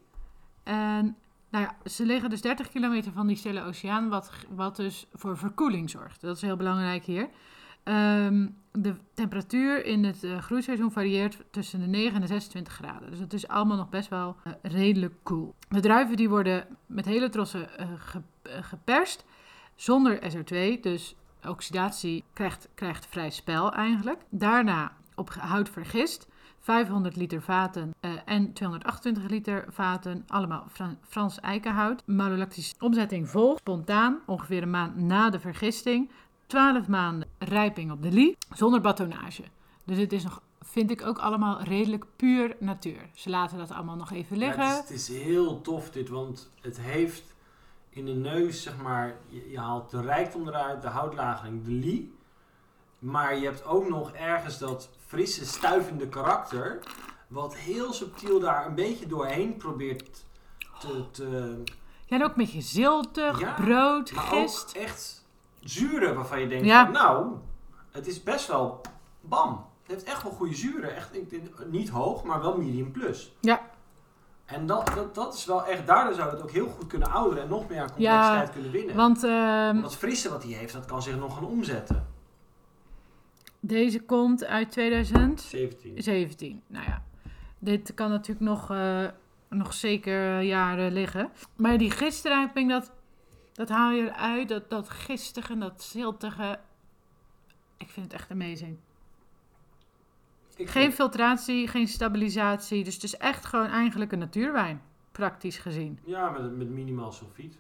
[0.63, 1.17] En
[1.51, 5.39] nou ja, ze liggen dus 30 kilometer van die Stille Oceaan, wat, wat dus voor
[5.39, 6.21] verkoeling zorgt.
[6.21, 7.29] Dat is heel belangrijk hier.
[7.83, 13.11] Ehm, de temperatuur in het eh, groeiseizoen varieert tussen de 9 en de 26 graden.
[13.11, 15.55] Dus het is allemaal nog best wel eh, redelijk koel.
[15.68, 19.24] De druiven die worden met hele trossen eh, ge- geperst,
[19.74, 20.80] zonder SO2.
[20.80, 21.14] Dus
[21.49, 24.20] oxidatie krijgt, krijgt vrij spel eigenlijk.
[24.28, 26.30] Daarna op hout vergist.
[26.61, 32.03] 500 liter vaten en 228 liter vaten, allemaal Fra- Frans eikenhout.
[32.07, 36.11] Malolactische omzetting volgt spontaan, ongeveer een maand na de vergisting.
[36.53, 39.43] 12 maanden rijping op de lie, zonder batonnage.
[39.85, 43.09] Dus het is nog, vind ik ook allemaal redelijk puur natuur.
[43.15, 44.67] Ze laten dat allemaal nog even Ja, liggen.
[44.77, 47.35] het, is, het is heel tof dit, want het heeft
[47.91, 52.15] in de neus, zeg maar, je, je haalt de rijkdom eruit, de houtlagering, de lie.
[52.99, 56.79] Maar je hebt ook nog ergens dat frisse, stuivende karakter,
[57.29, 60.25] wat heel subtiel daar een beetje doorheen probeert
[60.81, 61.05] te...
[61.11, 61.63] te
[62.07, 64.73] Ja, en ook met je ziltig, Ja, brood, gist.
[64.73, 65.22] echt
[65.63, 66.85] zuren waarvan je denkt, Ja.
[66.85, 67.27] van, nou,
[67.91, 68.81] het is best wel
[69.21, 69.67] bam.
[69.83, 70.95] Het heeft echt wel goede zuren.
[70.97, 73.37] Echt, ik, niet hoog, maar wel medium plus.
[73.41, 73.61] Ja.
[74.45, 77.43] En dat, dat, dat is wel echt, daardoor zou het ook heel goed kunnen ouderen
[77.43, 78.97] en nog meer aan complexiteit kunnen winnen.
[78.97, 82.07] Want Want dat frisse wat hij heeft, dat kan zich nog gaan omzetten.
[83.61, 86.03] deze komt uit 2017.
[86.03, 86.63] 17.
[86.67, 87.03] Nou ja.
[87.59, 89.05] dit kan natuurlijk nog, eh,
[89.49, 91.31] nog zeker jaren liggen.
[91.57, 92.93] Maar die gistrijping, dat,
[93.53, 94.49] dat haal je eruit.
[94.49, 96.59] Dat, dat gistige, dat ziltige.
[97.77, 98.77] Ik vind het echt amazing.
[100.57, 102.85] Ik Geen vind- filtratie, geen stabilisatie.
[102.85, 104.83] Dus het is echt gewoon eigenlijk een natuurwijn.
[105.13, 105.99] Praktisch gezien.
[106.05, 107.59] Ja, met, met minimaal sulfiet.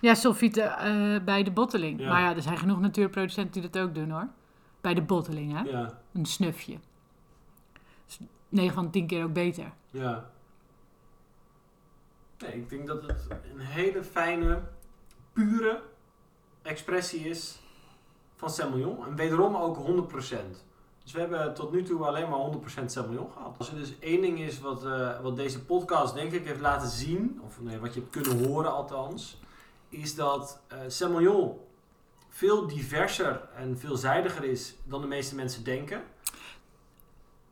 [0.00, 2.00] Ja, sulfieten eh, bij de botteling.
[2.00, 2.08] Ja.
[2.08, 4.28] Maar ja, er zijn genoeg natuurproducenten die dat ook doen hoor.
[4.80, 5.62] Bij de botteling, hè?
[5.70, 6.78] Ja, Een snufje.
[8.06, 8.18] Dus
[8.48, 9.72] 9 van 10 keer ook beter.
[9.90, 10.30] ja.
[12.38, 14.62] Nee, ik denk dat het een hele fijne,
[15.34, 15.82] pure
[16.62, 17.58] expressie is
[18.36, 19.06] van Semillon.
[19.06, 20.64] En wederom ook 100%.
[21.02, 22.38] Dus we hebben tot nu toe alleen maar
[22.82, 23.58] 100% Semillon gehad.
[23.58, 26.88] Als er dus één ding is wat, eh, wat deze podcast denk ik heeft laten
[26.88, 29.40] zien, of nee, wat je hebt kunnen horen althans,
[29.88, 31.58] is dat eh Semillon
[32.28, 36.02] veel diverser en veelzijdiger is dan de meeste mensen denken.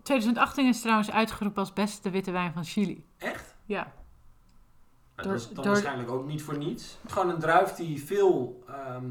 [0.02, 3.06] 2018 is trouwens uitgeroepen als beste witte wijn van Chili.
[3.18, 3.56] Echt?
[3.66, 3.92] Ja.
[5.24, 6.98] Dat is dan waarschijnlijk ook niet voor niets.
[7.06, 9.10] Gewoon een druif die veel, ehm,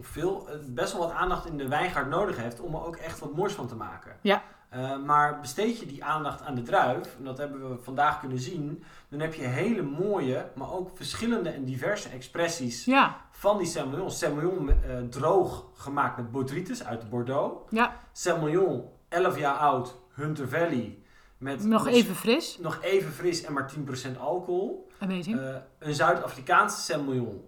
[0.00, 3.18] veel, eh, best wel wat aandacht in de wijngaard nodig heeft om er ook echt
[3.18, 4.16] wat moois van te maken.
[4.20, 4.42] Ja.
[4.68, 8.38] Eh, maar besteed je die aandacht aan de druif, en dat hebben we vandaag kunnen
[8.38, 13.66] zien, dan heb je hele mooie, maar ook verschillende en diverse expressies Ja, van die
[13.66, 14.10] Semillon.
[14.10, 14.74] Semillon eh,
[15.10, 17.66] droog gemaakt met botrytis uit Bordeaux.
[17.70, 17.96] ja.
[18.12, 20.98] Semillon 11 jaar oud, Hunter Valley.
[21.42, 22.58] Met nog even fris.
[22.60, 23.72] nog even fris en maar
[24.14, 24.88] 10% alcohol.
[24.98, 25.40] Amazing.
[25.40, 27.44] Eh, een Zuid-Afrikaanse Semillon.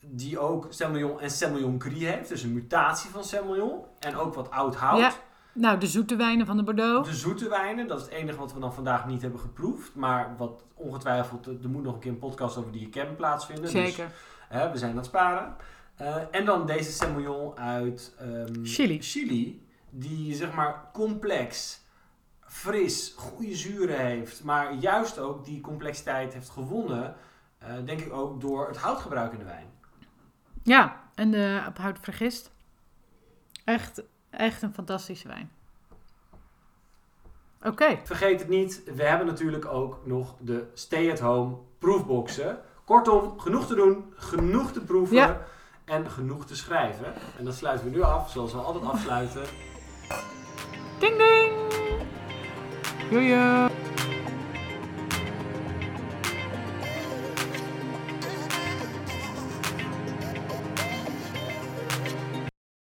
[0.00, 2.28] Die ook Semillon en Semillon Gris heeft.
[2.28, 3.80] Dus een mutatie van Semillon.
[3.98, 4.98] En ook wat oud hout.
[4.98, 5.12] Ja.
[5.52, 7.08] nou, de zoete wijnen van de Bordeaux.
[7.08, 9.94] De zoete wijnen, dat is het enige wat we dan vandaag niet hebben geproefd.
[9.94, 13.64] Maar wat ongetwijfeld, er moet nog een keer een podcast over die ken plaatsvinden.
[13.64, 14.10] Dus, Zeker.
[14.48, 15.56] hè, we zijn aan het sparen.
[15.96, 19.02] Eh, en dan deze Semillon uit ehm, Chili.
[19.02, 19.66] Chili.
[19.90, 21.80] Die zeg maar complex,
[22.54, 24.44] fris, goede zuren heeft.
[24.44, 27.16] Maar juist ook die complexiteit heeft gewonnen.
[27.58, 29.66] eh, denk ik ook door het houtgebruik in de wijn.
[30.62, 32.52] Ja, en de op hout vergist.
[33.64, 35.50] Echt, echt een fantastische wijn.
[37.62, 37.98] Oké.
[38.04, 42.58] Vergeet het niet, we hebben natuurlijk ook nog de stay-at-home proefboxen.
[42.84, 45.40] Kortom, genoeg te doen, genoeg te proeven Ja.
[45.84, 47.14] en genoeg te schrijven.
[47.38, 49.42] En dat sluiten we nu af, zoals we altijd afsluiten.
[50.98, 51.52] Ding ding!
[53.14, 53.83] See ya.